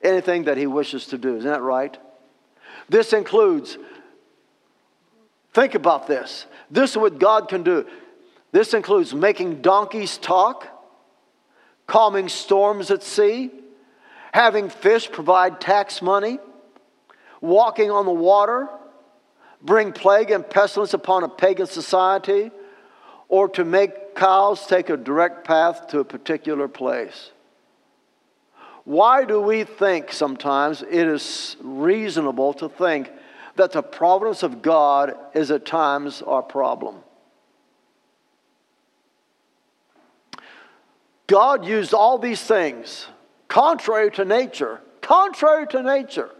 anything 0.02 0.44
that 0.44 0.56
he 0.56 0.66
wishes 0.66 1.06
to 1.06 1.18
do. 1.18 1.36
Isn't 1.36 1.50
that 1.50 1.62
right? 1.62 1.96
This 2.88 3.12
includes, 3.12 3.76
think 5.52 5.74
about 5.74 6.06
this. 6.06 6.46
This 6.70 6.92
is 6.92 6.96
what 6.96 7.18
God 7.18 7.48
can 7.48 7.62
do. 7.62 7.86
This 8.52 8.74
includes 8.74 9.14
making 9.14 9.62
donkeys 9.62 10.18
talk, 10.18 10.66
calming 11.86 12.28
storms 12.28 12.90
at 12.90 13.02
sea, 13.02 13.50
having 14.32 14.68
fish 14.68 15.10
provide 15.10 15.60
tax 15.60 16.00
money, 16.00 16.38
walking 17.40 17.90
on 17.90 18.06
the 18.06 18.12
water, 18.12 18.68
bring 19.66 19.92
plague 19.92 20.30
and 20.30 20.48
pestilence 20.48 20.94
upon 20.94 21.24
a 21.24 21.28
pagan 21.28 21.66
society, 21.66 22.50
or 23.28 23.48
to 23.48 23.64
make 23.64 24.14
cows 24.14 24.66
take 24.66 24.88
a 24.88 24.96
direct 24.96 25.44
path 25.44 25.88
to 25.88 25.98
a 25.98 26.04
particular 26.04 26.68
place. 26.68 27.32
Why 28.84 29.24
do 29.24 29.40
we 29.40 29.64
think 29.64 30.12
sometimes 30.12 30.82
it 30.82 31.08
is 31.08 31.56
reasonable 31.60 32.54
to 32.54 32.68
think 32.68 33.10
that 33.56 33.72
the 33.72 33.82
providence 33.82 34.44
of 34.44 34.62
God 34.62 35.16
is 35.34 35.50
at 35.50 35.66
times 35.66 36.22
our 36.22 36.42
problem? 36.42 36.96
God 41.26 41.66
used 41.66 41.92
all 41.92 42.18
these 42.18 42.40
things 42.40 43.08
contrary 43.48 44.12
to 44.12 44.24
nature, 44.24 44.80
contrary 45.00 45.66
to 45.68 45.82
nature. 45.82 46.30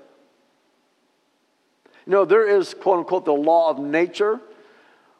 You 2.06 2.12
know, 2.12 2.24
there 2.24 2.48
is, 2.48 2.74
quote 2.74 3.00
unquote, 3.00 3.24
the 3.24 3.32
law 3.32 3.70
of 3.70 3.78
nature. 3.78 4.40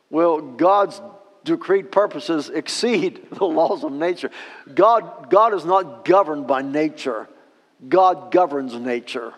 Well, 0.08 0.40
God's 0.40 1.00
decreed 1.44 1.90
purposes 1.90 2.48
exceed 2.48 3.26
the 3.32 3.44
laws 3.44 3.84
of 3.84 3.92
nature. 3.92 4.30
God, 4.72 5.30
God 5.30 5.54
is 5.54 5.64
not 5.64 6.04
governed 6.04 6.46
by 6.46 6.62
nature, 6.62 7.28
God 7.88 8.30
governs 8.30 8.74
nature. 8.74 9.34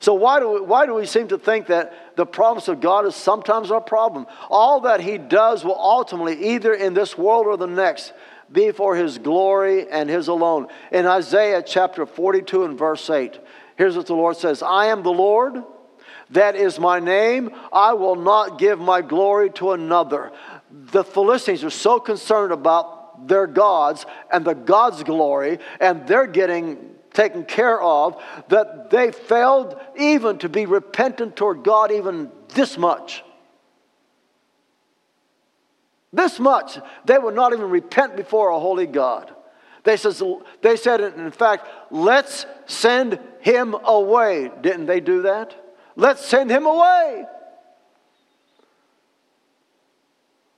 So, 0.00 0.12
why 0.12 0.38
do, 0.38 0.50
we, 0.50 0.60
why 0.60 0.84
do 0.84 0.94
we 0.94 1.06
seem 1.06 1.28
to 1.28 1.38
think 1.38 1.68
that 1.68 2.16
the 2.16 2.26
promise 2.26 2.68
of 2.68 2.80
God 2.82 3.06
is 3.06 3.14
sometimes 3.14 3.70
our 3.70 3.80
problem? 3.80 4.26
All 4.50 4.80
that 4.80 5.00
He 5.00 5.16
does 5.16 5.64
will 5.64 5.78
ultimately, 5.78 6.54
either 6.54 6.74
in 6.74 6.92
this 6.92 7.16
world 7.16 7.46
or 7.46 7.56
the 7.56 7.66
next, 7.66 8.12
be 8.52 8.70
for 8.70 8.96
His 8.96 9.16
glory 9.16 9.88
and 9.88 10.10
His 10.10 10.28
alone. 10.28 10.66
In 10.92 11.06
Isaiah 11.06 11.62
chapter 11.62 12.04
42 12.04 12.64
and 12.64 12.78
verse 12.78 13.08
8, 13.08 13.38
here's 13.76 13.96
what 13.96 14.06
the 14.06 14.14
Lord 14.14 14.36
says 14.36 14.62
I 14.62 14.86
am 14.86 15.02
the 15.02 15.12
Lord 15.12 15.62
that 16.30 16.56
is 16.56 16.78
my 16.78 17.00
name. 17.00 17.50
I 17.72 17.92
will 17.94 18.16
not 18.16 18.58
give 18.58 18.78
my 18.78 19.02
glory 19.02 19.50
to 19.50 19.72
another. 19.72 20.32
The 20.70 21.04
Philistines 21.04 21.64
are 21.64 21.70
so 21.70 22.00
concerned 22.00 22.52
about 22.52 23.28
their 23.28 23.46
gods 23.46 24.06
and 24.32 24.44
the 24.44 24.54
God's 24.54 25.02
glory, 25.02 25.58
and 25.80 26.06
they're 26.06 26.26
getting 26.26 26.94
taken 27.12 27.44
care 27.44 27.80
of 27.80 28.20
that 28.48 28.90
they 28.90 29.12
failed 29.12 29.78
even 29.96 30.38
to 30.38 30.48
be 30.48 30.66
repentant 30.66 31.36
toward 31.36 31.62
God, 31.62 31.92
even 31.92 32.30
this 32.54 32.76
much. 32.76 33.22
This 36.12 36.40
much. 36.40 36.78
They 37.04 37.18
would 37.18 37.34
not 37.34 37.52
even 37.52 37.70
repent 37.70 38.16
before 38.16 38.50
a 38.50 38.58
holy 38.58 38.86
God. 38.86 39.32
They, 39.84 39.96
says, 39.96 40.22
they 40.62 40.76
said, 40.76 41.00
in 41.00 41.30
fact, 41.30 41.68
let's 41.90 42.46
send 42.66 43.20
him 43.44 43.74
away. 43.84 44.50
Didn't 44.62 44.86
they 44.86 45.00
do 45.00 45.22
that? 45.22 45.54
Let's 45.96 46.24
send 46.24 46.50
him 46.50 46.64
away. 46.64 47.26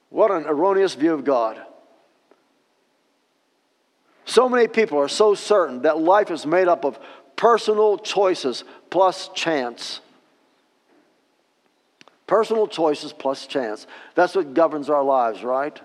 What 0.08 0.30
an 0.30 0.44
erroneous 0.46 0.94
view 0.94 1.12
of 1.12 1.24
God. 1.24 1.60
So 4.24 4.48
many 4.48 4.68
people 4.68 4.98
are 4.98 5.08
so 5.08 5.34
certain 5.34 5.82
that 5.82 5.98
life 5.98 6.30
is 6.30 6.46
made 6.46 6.68
up 6.68 6.84
of 6.84 6.96
personal 7.34 7.98
choices 7.98 8.62
plus 8.88 9.30
chance. 9.34 10.00
Personal 12.28 12.68
choices 12.68 13.12
plus 13.12 13.48
chance. 13.48 13.88
That's 14.14 14.36
what 14.36 14.54
governs 14.54 14.88
our 14.88 15.02
lives, 15.02 15.42
right? 15.42 15.78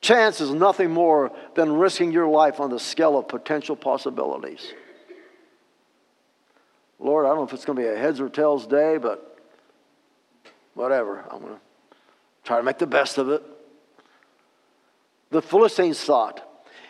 Chance 0.00 0.40
is 0.40 0.50
nothing 0.50 0.90
more 0.90 1.30
than 1.56 1.74
risking 1.74 2.10
your 2.10 2.28
life 2.28 2.58
on 2.58 2.70
the 2.70 2.80
scale 2.80 3.18
of 3.18 3.28
potential 3.28 3.76
possibilities. 3.76 4.72
Lord, 7.04 7.26
I 7.26 7.28
don't 7.28 7.36
know 7.36 7.44
if 7.44 7.52
it's 7.52 7.66
going 7.66 7.76
to 7.76 7.82
be 7.82 7.88
a 7.88 7.96
heads 7.96 8.18
or 8.18 8.30
tails 8.30 8.66
day, 8.66 8.96
but 8.96 9.38
whatever. 10.72 11.22
I'm 11.30 11.40
going 11.42 11.52
to 11.52 11.60
try 12.44 12.56
to 12.56 12.62
make 12.62 12.78
the 12.78 12.86
best 12.86 13.18
of 13.18 13.28
it. 13.28 13.42
The 15.30 15.42
Philistines 15.42 16.00
thought 16.00 16.48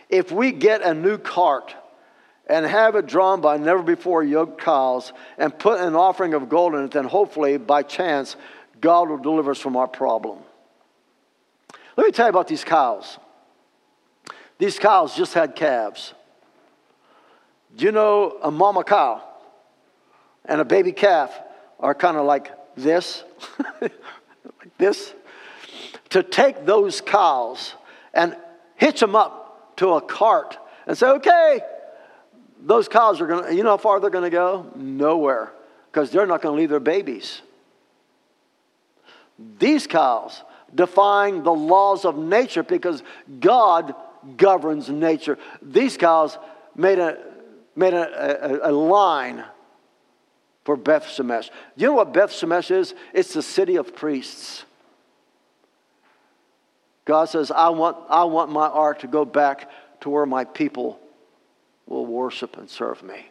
if 0.08 0.30
we 0.30 0.52
get 0.52 0.82
a 0.82 0.94
new 0.94 1.18
cart 1.18 1.74
and 2.46 2.64
have 2.64 2.94
it 2.94 3.06
drawn 3.06 3.40
by 3.40 3.56
never 3.56 3.82
before 3.82 4.22
yoked 4.22 4.60
cows 4.60 5.12
and 5.36 5.58
put 5.58 5.80
an 5.80 5.96
offering 5.96 6.34
of 6.34 6.48
gold 6.48 6.74
in 6.74 6.84
it, 6.84 6.92
then 6.92 7.06
hopefully, 7.06 7.56
by 7.56 7.82
chance, 7.82 8.36
God 8.80 9.08
will 9.08 9.18
deliver 9.18 9.50
us 9.50 9.58
from 9.58 9.76
our 9.76 9.88
problem. 9.88 10.38
Let 11.96 12.06
me 12.06 12.12
tell 12.12 12.26
you 12.26 12.30
about 12.30 12.46
these 12.46 12.62
cows. 12.62 13.18
These 14.58 14.78
cows 14.78 15.16
just 15.16 15.34
had 15.34 15.56
calves. 15.56 16.14
Do 17.74 17.84
you 17.84 17.90
know 17.90 18.38
a 18.40 18.52
mama 18.52 18.84
cow 18.84 19.24
and 20.44 20.60
a 20.60 20.64
baby 20.64 20.92
calf 20.92 21.38
are 21.80 21.94
kind 21.94 22.16
of 22.16 22.26
like 22.26 22.52
this? 22.76 23.24
like 23.80 23.92
this? 24.78 25.12
To 26.10 26.22
take 26.22 26.64
those 26.64 27.00
cows 27.00 27.74
and 28.12 28.36
hitch 28.76 29.00
them 29.00 29.16
up 29.16 29.76
to 29.76 29.94
a 29.94 30.00
cart 30.00 30.56
and 30.86 30.96
say, 30.96 31.06
okay, 31.08 31.60
those 32.60 32.88
cows 32.88 33.20
are 33.20 33.26
going 33.26 33.44
to, 33.44 33.54
you 33.54 33.62
know 33.62 33.70
how 33.70 33.76
far 33.76 34.00
they're 34.00 34.10
going 34.10 34.24
to 34.24 34.30
go? 34.30 34.70
Nowhere, 34.76 35.52
because 35.90 36.10
they're 36.10 36.26
not 36.26 36.42
going 36.42 36.54
to 36.54 36.60
leave 36.60 36.70
their 36.70 36.80
babies. 36.80 37.42
These 39.58 39.86
cows 39.86 40.42
defying 40.74 41.42
the 41.42 41.52
laws 41.52 42.04
of 42.04 42.16
nature 42.16 42.62
because 42.62 43.02
God 43.40 43.94
governs 44.36 44.88
nature. 44.88 45.38
These 45.60 45.96
cows 45.96 46.38
made 46.74 46.98
a, 46.98 47.18
made 47.76 47.94
a, 47.94 48.66
a, 48.66 48.70
a 48.70 48.72
line 48.72 49.44
for 50.64 50.76
Beth 50.76 51.04
Shemesh. 51.04 51.50
You 51.76 51.88
know 51.88 51.94
what 51.94 52.12
Beth 52.12 52.30
Shemesh 52.30 52.70
is? 52.70 52.94
It's 53.12 53.34
the 53.34 53.42
city 53.42 53.76
of 53.76 53.94
priests. 53.94 54.64
God 57.04 57.26
says, 57.26 57.50
I 57.50 57.68
want, 57.68 57.98
I 58.08 58.24
want 58.24 58.50
my 58.50 58.66
ark 58.66 59.00
to 59.00 59.06
go 59.06 59.24
back 59.24 59.70
to 60.00 60.10
where 60.10 60.24
my 60.26 60.44
people 60.44 60.98
will 61.86 62.06
worship 62.06 62.56
and 62.56 62.68
serve 62.68 63.02
me. 63.02 63.26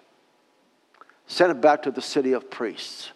Send 1.25 1.51
it 1.51 1.61
back 1.61 1.83
to 1.83 1.91
the 1.91 2.01
city 2.01 2.33
of 2.33 2.51
priests. 2.51 3.09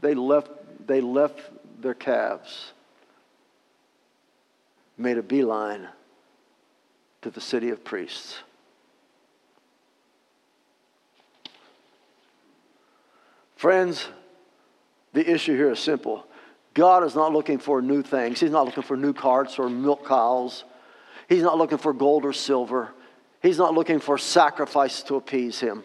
They 0.00 0.14
left, 0.14 0.50
they 0.86 1.00
left 1.00 1.40
their 1.80 1.94
calves, 1.94 2.72
made 4.98 5.18
a 5.18 5.22
beeline 5.22 5.88
to 7.22 7.30
the 7.30 7.40
city 7.40 7.70
of 7.70 7.84
priests. 7.84 8.38
Friends, 13.56 14.06
the 15.12 15.28
issue 15.28 15.56
here 15.56 15.72
is 15.72 15.80
simple. 15.80 16.26
God 16.74 17.04
is 17.04 17.14
not 17.14 17.32
looking 17.32 17.58
for 17.58 17.80
new 17.80 18.02
things. 18.02 18.38
He's 18.38 18.50
not 18.50 18.66
looking 18.66 18.82
for 18.82 18.98
new 18.98 19.14
carts 19.14 19.58
or 19.58 19.70
milk 19.70 20.06
cows. 20.06 20.64
He's 21.26 21.42
not 21.42 21.56
looking 21.56 21.78
for 21.78 21.94
gold 21.94 22.26
or 22.26 22.34
silver. 22.34 22.90
He's 23.42 23.58
not 23.58 23.74
looking 23.74 23.98
for 23.98 24.18
sacrifice 24.18 25.02
to 25.04 25.16
appease 25.16 25.58
him. 25.58 25.82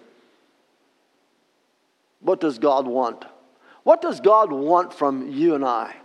What 2.20 2.42
does 2.42 2.60
God 2.60 2.88
want? 2.88 3.26
What 3.84 4.02
does 4.02 4.20
God 4.20 4.52
want 4.52 4.94
from 4.94 5.32
you 5.32 5.56
and 5.56 5.66
I? 5.66 5.96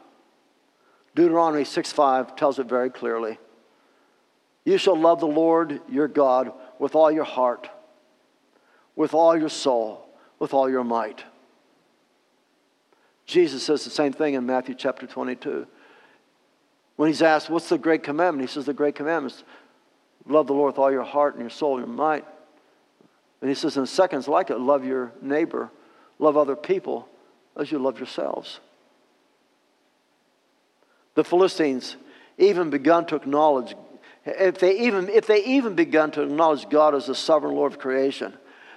Deuteronomy 1.17 1.64
6 1.64 1.93
5 1.93 2.37
tells 2.37 2.59
it 2.59 2.69
very 2.69 2.91
clearly. 2.91 3.39
You 4.64 4.79
shall 4.79 4.99
love 4.99 5.21
the 5.21 5.27
Lord 5.27 5.81
your 5.89 6.09
God 6.09 6.53
with 6.79 6.95
all 6.95 7.11
your 7.11 7.25
heart, 7.25 7.69
with 8.95 9.14
all 9.14 9.37
your 9.37 9.49
soul, 9.49 10.09
with 10.39 10.55
all 10.55 10.71
your 10.71 10.85
might. 10.85 11.25
Jesus 13.27 13.64
says 13.64 13.85
the 13.85 13.91
same 13.91 14.12
thing 14.12 14.35
in 14.35 14.47
Matthew 14.47 14.74
chapter 14.74 15.07
22. 15.07 15.66
When 16.95 17.09
he's 17.09 17.22
asked, 17.22 17.51
What's 17.51 17.68
the 17.68 17.79
great 17.79 18.03
commandment? 18.03 18.49
He 18.49 18.53
says, 18.53 18.64
The 18.64 18.72
great 18.72 18.95
commandment 18.95 19.35
is 19.35 19.45
love 20.27 20.47
the 20.47 20.55
Lord 20.55 20.72
with 20.72 20.79
all 20.79 20.91
your 20.91 21.03
heart 21.03 21.35
and 21.35 21.43
your 21.43 21.51
soul 21.51 21.77
and 21.77 21.87
your 21.87 21.95
might. 21.95 22.24
And 23.41 23.51
he 23.51 23.55
says, 23.55 23.77
In 23.77 23.87
seconds 23.87 24.29
like 24.29 24.51
it, 24.51 24.59
love 24.59 24.85
your 24.85 25.12
neighbor, 25.20 25.70
love 26.18 26.37
other 26.37 26.57
people 26.57 27.09
as 27.57 27.70
you 27.70 27.79
love 27.79 27.99
yourselves. 27.99 28.61
The 31.14 31.24
Philistines 31.24 31.97
even 32.39 32.70
begun 32.70 33.07
to 33.07 33.16
acknowledge, 33.16 33.74
if 34.24 34.59
they 34.59 34.79
even, 34.81 35.09
if 35.09 35.27
they 35.27 35.45
even 35.45 35.74
begun 35.74 36.11
to 36.12 36.22
acknowledge 36.22 36.68
God 36.68 36.95
as 36.95 37.07
the 37.07 37.14
sovereign 37.14 37.55
Lord 37.55 37.72
of 37.72 37.79
creation, 37.79 38.35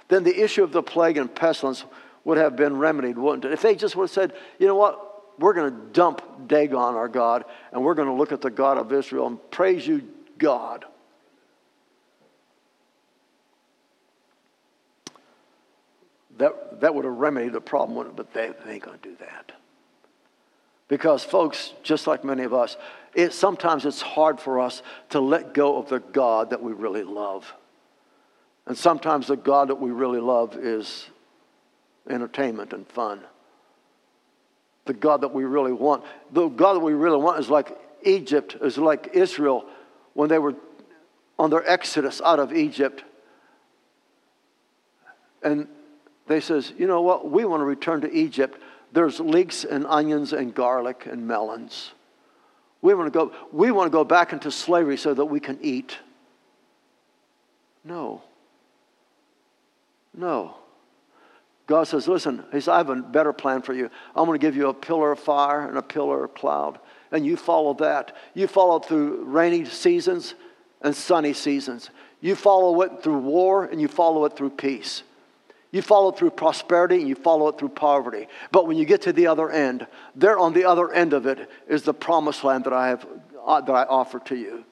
then 0.08 0.24
the 0.24 0.42
issue 0.42 0.64
of 0.64 0.72
the 0.72 0.82
plague 0.82 1.18
and 1.18 1.32
pestilence 1.32 1.84
would 2.24 2.38
have 2.38 2.56
been 2.56 2.76
remedied, 2.76 3.18
wouldn't 3.18 3.44
it? 3.44 3.52
If 3.52 3.62
they 3.62 3.74
just 3.74 3.96
would 3.96 4.04
have 4.04 4.10
said, 4.10 4.32
you 4.58 4.66
know 4.66 4.74
what, 4.74 5.38
we're 5.38 5.54
going 5.54 5.72
to 5.72 5.92
dump 5.92 6.48
Dagon, 6.48 6.94
our 6.94 7.08
God, 7.08 7.44
and 7.72 7.82
we're 7.82 7.94
going 7.94 8.08
to 8.08 8.14
look 8.14 8.32
at 8.32 8.40
the 8.40 8.50
God 8.50 8.76
of 8.78 8.92
Israel 8.92 9.26
and 9.26 9.50
praise 9.50 9.86
you, 9.86 10.06
God. 10.38 10.84
That, 16.36 16.80
that 16.80 16.94
would 16.94 17.04
have 17.04 17.16
remedied 17.16 17.52
the 17.52 17.60
problem, 17.60 17.96
wouldn't 17.96 18.14
it? 18.14 18.16
But 18.16 18.32
they, 18.34 18.52
they 18.64 18.74
ain't 18.74 18.82
going 18.82 18.98
to 18.98 19.08
do 19.08 19.16
that. 19.16 19.52
Because, 20.88 21.22
folks, 21.22 21.72
just 21.82 22.06
like 22.06 22.24
many 22.24 22.42
of 22.42 22.52
us, 22.52 22.76
it, 23.14 23.32
sometimes 23.32 23.86
it's 23.86 24.02
hard 24.02 24.40
for 24.40 24.60
us 24.60 24.82
to 25.10 25.20
let 25.20 25.54
go 25.54 25.76
of 25.76 25.88
the 25.88 26.00
God 26.00 26.50
that 26.50 26.62
we 26.62 26.72
really 26.72 27.04
love. 27.04 27.52
And 28.66 28.76
sometimes 28.76 29.26
the 29.26 29.36
God 29.36 29.68
that 29.68 29.80
we 29.80 29.90
really 29.90 30.20
love 30.20 30.56
is 30.56 31.06
entertainment 32.08 32.72
and 32.72 32.86
fun 32.88 33.22
the 34.90 34.94
God 34.94 35.20
that 35.20 35.32
we 35.32 35.44
really 35.44 35.72
want. 35.72 36.04
The 36.32 36.48
God 36.48 36.74
that 36.74 36.80
we 36.80 36.94
really 36.94 37.16
want 37.16 37.38
is 37.38 37.48
like 37.48 37.78
Egypt, 38.02 38.56
is 38.60 38.76
like 38.76 39.10
Israel 39.12 39.64
when 40.14 40.28
they 40.28 40.38
were 40.40 40.56
on 41.38 41.50
their 41.50 41.68
exodus 41.68 42.20
out 42.24 42.40
of 42.40 42.52
Egypt. 42.52 43.04
And 45.44 45.68
they 46.26 46.40
says, 46.40 46.72
you 46.76 46.88
know 46.88 47.02
what, 47.02 47.30
we 47.30 47.44
want 47.44 47.60
to 47.60 47.64
return 47.64 48.00
to 48.00 48.12
Egypt. 48.12 48.60
There's 48.92 49.20
leeks 49.20 49.62
and 49.62 49.86
onions 49.86 50.32
and 50.32 50.52
garlic 50.52 51.06
and 51.06 51.26
melons. 51.26 51.92
We 52.82 52.94
want 52.94 53.12
to 53.12 53.16
go, 53.16 53.32
we 53.52 53.70
want 53.70 53.86
to 53.86 53.92
go 53.92 54.02
back 54.02 54.32
into 54.32 54.50
slavery 54.50 54.96
so 54.96 55.14
that 55.14 55.26
we 55.26 55.38
can 55.38 55.58
eat. 55.62 55.98
No. 57.84 58.22
No. 60.16 60.56
God 61.70 61.86
says, 61.86 62.08
Listen, 62.08 62.42
He 62.50 62.58
says, 62.58 62.66
I 62.66 62.78
have 62.78 62.90
a 62.90 62.96
better 62.96 63.32
plan 63.32 63.62
for 63.62 63.72
you. 63.72 63.90
I'm 64.16 64.26
going 64.26 64.38
to 64.38 64.44
give 64.44 64.56
you 64.56 64.68
a 64.68 64.74
pillar 64.74 65.12
of 65.12 65.20
fire 65.20 65.68
and 65.68 65.78
a 65.78 65.82
pillar 65.82 66.24
of 66.24 66.34
cloud. 66.34 66.80
And 67.12 67.24
you 67.24 67.36
follow 67.36 67.74
that. 67.74 68.16
You 68.34 68.48
follow 68.48 68.80
through 68.80 69.22
rainy 69.24 69.64
seasons 69.64 70.34
and 70.82 70.96
sunny 70.96 71.32
seasons. 71.32 71.90
You 72.20 72.34
follow 72.34 72.82
it 72.82 73.04
through 73.04 73.18
war 73.18 73.66
and 73.66 73.80
you 73.80 73.86
follow 73.86 74.24
it 74.24 74.36
through 74.36 74.50
peace. 74.50 75.04
You 75.70 75.80
follow 75.80 76.10
it 76.10 76.18
through 76.18 76.30
prosperity 76.30 76.96
and 76.96 77.08
you 77.08 77.14
follow 77.14 77.46
it 77.46 77.56
through 77.56 77.68
poverty. 77.68 78.26
But 78.50 78.66
when 78.66 78.76
you 78.76 78.84
get 78.84 79.02
to 79.02 79.12
the 79.12 79.28
other 79.28 79.48
end, 79.48 79.86
there 80.16 80.40
on 80.40 80.52
the 80.52 80.64
other 80.64 80.92
end 80.92 81.12
of 81.12 81.26
it 81.26 81.48
is 81.68 81.84
the 81.84 81.94
promised 81.94 82.42
land 82.42 82.64
that 82.64 82.72
I 82.72 82.88
have 82.88 83.06
uh, 83.46 83.60
that 83.60 83.72
I 83.72 83.84
offer 83.84 84.18
to 84.18 84.36
you. 84.36 84.64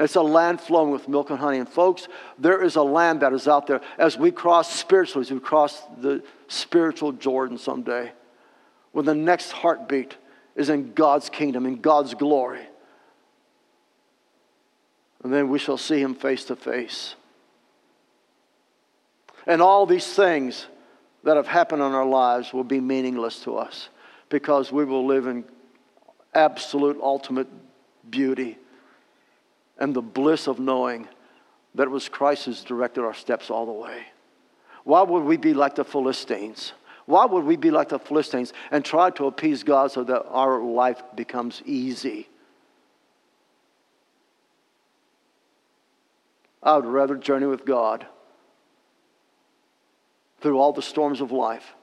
It's 0.00 0.16
a 0.16 0.22
land 0.22 0.62
flowing 0.62 0.90
with 0.90 1.08
milk 1.08 1.28
and 1.28 1.38
honey. 1.38 1.58
And 1.58 1.68
folks, 1.68 2.08
there 2.38 2.62
is 2.62 2.76
a 2.76 2.82
land 2.82 3.20
that 3.20 3.34
is 3.34 3.46
out 3.46 3.66
there 3.66 3.82
as 3.98 4.16
we 4.16 4.30
cross 4.30 4.74
spiritually, 4.74 5.26
as 5.26 5.30
we 5.30 5.40
cross 5.40 5.82
the 6.00 6.22
spiritual 6.48 7.12
Jordan 7.12 7.58
someday, 7.58 8.10
when 8.92 9.04
the 9.04 9.14
next 9.14 9.52
heartbeat 9.52 10.16
is 10.56 10.70
in 10.70 10.94
God's 10.94 11.28
kingdom, 11.28 11.66
in 11.66 11.82
God's 11.82 12.14
glory. 12.14 12.62
And 15.22 15.30
then 15.30 15.50
we 15.50 15.58
shall 15.58 15.76
see 15.76 16.00
him 16.00 16.14
face 16.14 16.44
to 16.46 16.56
face. 16.56 17.14
And 19.46 19.60
all 19.60 19.84
these 19.84 20.06
things 20.06 20.66
that 21.24 21.36
have 21.36 21.46
happened 21.46 21.82
in 21.82 21.92
our 21.92 22.06
lives 22.06 22.54
will 22.54 22.64
be 22.64 22.80
meaningless 22.80 23.40
to 23.40 23.58
us 23.58 23.90
because 24.30 24.72
we 24.72 24.86
will 24.86 25.04
live 25.04 25.26
in 25.26 25.44
absolute, 26.32 26.98
ultimate 27.02 27.48
beauty 28.10 28.56
and 29.80 29.94
the 29.94 30.02
bliss 30.02 30.46
of 30.46 30.60
knowing 30.60 31.08
that 31.74 31.84
it 31.84 31.90
was 31.90 32.08
Christ 32.08 32.44
who's 32.44 32.62
directed 32.62 33.02
our 33.02 33.14
steps 33.14 33.50
all 33.50 33.66
the 33.66 33.72
way. 33.72 34.04
Why 34.84 35.02
would 35.02 35.24
we 35.24 35.36
be 35.36 35.54
like 35.54 35.74
the 35.74 35.84
Philistines? 35.84 36.72
Why 37.06 37.24
would 37.24 37.44
we 37.44 37.56
be 37.56 37.70
like 37.70 37.88
the 37.88 37.98
Philistines 37.98 38.52
and 38.70 38.84
try 38.84 39.10
to 39.10 39.26
appease 39.26 39.62
God 39.62 39.90
so 39.90 40.04
that 40.04 40.26
our 40.28 40.60
life 40.60 41.02
becomes 41.14 41.62
easy? 41.64 42.28
I 46.62 46.76
would 46.76 46.86
rather 46.86 47.16
journey 47.16 47.46
with 47.46 47.64
God 47.64 48.06
through 50.40 50.58
all 50.58 50.72
the 50.72 50.82
storms 50.82 51.20
of 51.20 51.32
life 51.32 51.74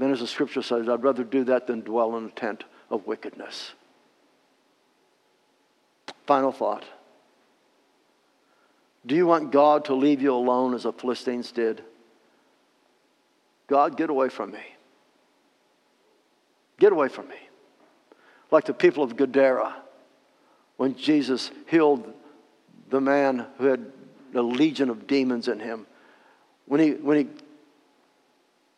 then, 0.00 0.12
as 0.12 0.20
the 0.20 0.26
scripture 0.26 0.62
says, 0.62 0.88
I'd 0.88 1.02
rather 1.02 1.24
do 1.24 1.44
that 1.44 1.66
than 1.66 1.80
dwell 1.80 2.16
in 2.16 2.24
a 2.24 2.30
tent 2.30 2.64
of 2.88 3.06
wickedness. 3.06 3.72
Final 6.30 6.52
thought. 6.52 6.84
Do 9.04 9.16
you 9.16 9.26
want 9.26 9.50
God 9.50 9.86
to 9.86 9.94
leave 9.94 10.22
you 10.22 10.32
alone 10.32 10.74
as 10.74 10.84
the 10.84 10.92
Philistines 10.92 11.50
did? 11.50 11.82
God, 13.66 13.96
get 13.96 14.10
away 14.10 14.28
from 14.28 14.52
me. 14.52 14.62
Get 16.78 16.92
away 16.92 17.08
from 17.08 17.26
me. 17.26 17.34
Like 18.52 18.64
the 18.64 18.72
people 18.72 19.02
of 19.02 19.16
Gadara, 19.16 19.74
when 20.76 20.94
Jesus 20.94 21.50
healed 21.66 22.14
the 22.90 23.00
man 23.00 23.46
who 23.58 23.64
had 23.64 23.90
a 24.32 24.40
legion 24.40 24.88
of 24.88 25.08
demons 25.08 25.48
in 25.48 25.58
him. 25.58 25.84
When 26.66 26.80
he, 26.80 26.90
when 26.92 27.18
he 27.18 27.26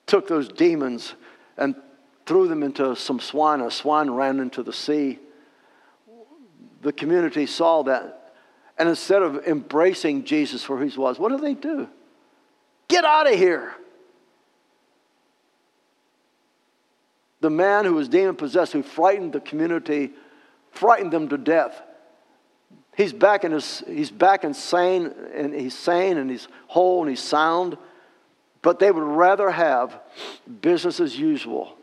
took 0.07 0.27
those 0.27 0.49
demons 0.49 1.13
and 1.59 1.75
threw 2.25 2.49
them 2.49 2.63
into 2.63 2.97
some 2.97 3.21
swine, 3.21 3.61
a 3.61 3.71
swine 3.71 4.11
ran 4.11 4.41
into 4.41 4.63
the 4.63 4.73
sea. 4.73 5.19
The 6.83 6.93
community 6.93 7.47
saw 7.47 7.83
that. 7.85 8.35
And 8.77 8.89
instead 8.89 9.23
of 9.23 9.47
embracing 9.47 10.25
Jesus 10.25 10.63
for 10.63 10.77
who 10.77 10.87
he 10.87 10.99
was, 10.99 11.19
what 11.19 11.31
do 11.31 11.39
they 11.39 11.55
do? 11.55 11.89
Get 12.89 13.05
out 13.05 13.31
of 13.31 13.39
here. 13.39 13.75
The 17.41 17.51
man 17.51 17.85
who 17.85 17.95
was 17.95 18.09
demon 18.09 18.37
possessed, 18.37 18.73
who 18.73 18.83
frightened 18.83 19.33
the 19.33 19.41
community, 19.41 20.13
frightened 20.71 21.13
them 21.13 21.29
to 21.29 21.39
death. 21.39 21.81
He's 22.97 23.13
back 23.13 23.45
in 23.45 23.53
his, 23.53 23.83
he's 23.87 24.11
back 24.11 24.45
insane 24.45 25.13
and 25.35 25.55
he's 25.55 25.77
sane 25.77 26.19
and 26.19 26.31
he's 26.31 26.47
whole 26.67 27.01
and 27.01 27.11
he's 27.11 27.23
sound. 27.23 27.79
But 28.61 28.79
they 28.79 28.91
would 28.91 29.03
rather 29.03 29.51
have 29.51 29.99
business 30.61 31.01
as 31.01 31.19
usual. 31.19 31.77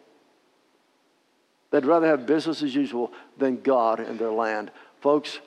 They'd 1.71 1.85
rather 1.85 2.07
have 2.07 2.25
business 2.25 2.63
as 2.63 2.73
usual 2.73 3.11
than 3.37 3.61
God 3.61 3.99
in 3.99 4.17
their 4.17 4.31
land. 4.31 4.71
Folks, 5.01 5.39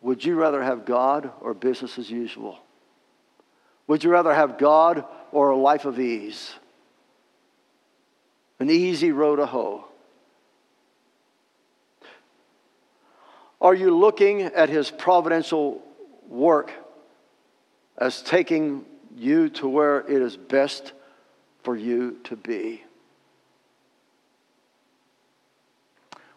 would 0.00 0.24
you 0.24 0.36
rather 0.36 0.62
have 0.62 0.84
God 0.84 1.30
or 1.40 1.54
business 1.54 1.98
as 1.98 2.10
usual? 2.10 2.58
Would 3.86 4.04
you 4.04 4.10
rather 4.10 4.32
have 4.32 4.58
God 4.58 5.04
or 5.32 5.50
a 5.50 5.56
life 5.56 5.84
of 5.84 5.98
ease? 5.98 6.54
An 8.60 8.70
easy 8.70 9.12
road 9.12 9.36
to 9.36 9.46
hoe. 9.46 9.84
Are 13.60 13.74
you 13.74 13.96
looking 13.96 14.42
at 14.42 14.68
his 14.68 14.90
providential 14.90 15.82
work 16.28 16.70
as 17.96 18.22
taking 18.22 18.84
you 19.16 19.48
to 19.50 19.68
where 19.68 20.00
it 20.00 20.22
is 20.22 20.36
best 20.36 20.92
for 21.64 21.76
you 21.76 22.18
to 22.24 22.36
be? 22.36 22.84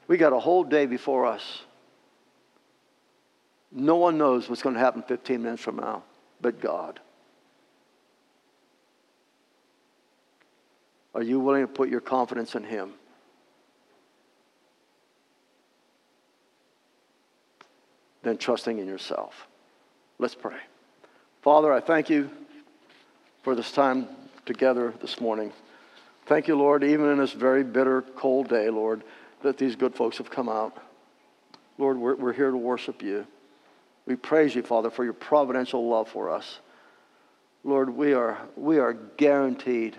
We 0.07 0.17
got 0.17 0.33
a 0.33 0.39
whole 0.39 0.63
day 0.63 0.87
before 0.87 1.25
us. 1.27 1.61
No 3.71 3.95
one 3.95 4.17
knows 4.17 4.49
what's 4.49 4.61
going 4.61 4.75
to 4.75 4.81
happen 4.81 5.03
15 5.03 5.41
minutes 5.41 5.61
from 5.61 5.77
now 5.77 6.03
but 6.41 6.59
God. 6.59 6.99
Are 11.13 11.21
you 11.21 11.39
willing 11.39 11.61
to 11.61 11.71
put 11.71 11.89
your 11.89 12.01
confidence 12.01 12.55
in 12.55 12.63
Him? 12.63 12.93
than 18.23 18.37
trusting 18.37 18.77
in 18.77 18.87
yourself. 18.87 19.47
Let's 20.19 20.35
pray. 20.35 20.59
Father, 21.41 21.73
I 21.73 21.79
thank 21.79 22.07
you 22.07 22.29
for 23.41 23.55
this 23.55 23.71
time 23.71 24.07
together 24.45 24.93
this 25.01 25.19
morning. 25.19 25.51
Thank 26.27 26.47
you, 26.47 26.55
Lord, 26.55 26.83
even 26.83 27.09
in 27.09 27.17
this 27.17 27.33
very 27.33 27.63
bitter, 27.63 28.03
cold 28.15 28.47
day, 28.47 28.69
Lord, 28.69 29.03
that 29.41 29.57
these 29.57 29.75
good 29.75 29.95
folks 29.95 30.19
have 30.19 30.29
come 30.29 30.49
out. 30.49 30.77
Lord, 31.79 31.97
we're, 31.97 32.15
we're 32.15 32.33
here 32.33 32.51
to 32.51 32.57
worship 32.57 33.01
you. 33.01 33.25
We 34.05 34.15
praise 34.15 34.55
you, 34.55 34.63
Father, 34.63 34.89
for 34.89 35.03
your 35.03 35.13
providential 35.13 35.87
love 35.87 36.09
for 36.09 36.29
us. 36.29 36.59
Lord, 37.63 37.89
we 37.89 38.13
are, 38.13 38.39
we 38.55 38.79
are 38.79 38.93
guaranteed 38.93 39.95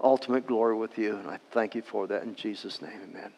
ultimate 0.00 0.46
glory 0.46 0.76
with 0.76 0.98
you, 0.98 1.16
and 1.16 1.28
I 1.28 1.38
thank 1.52 1.74
you 1.74 1.82
for 1.82 2.06
that 2.08 2.22
in 2.22 2.34
Jesus' 2.34 2.82
name. 2.82 3.00
Amen. 3.10 3.32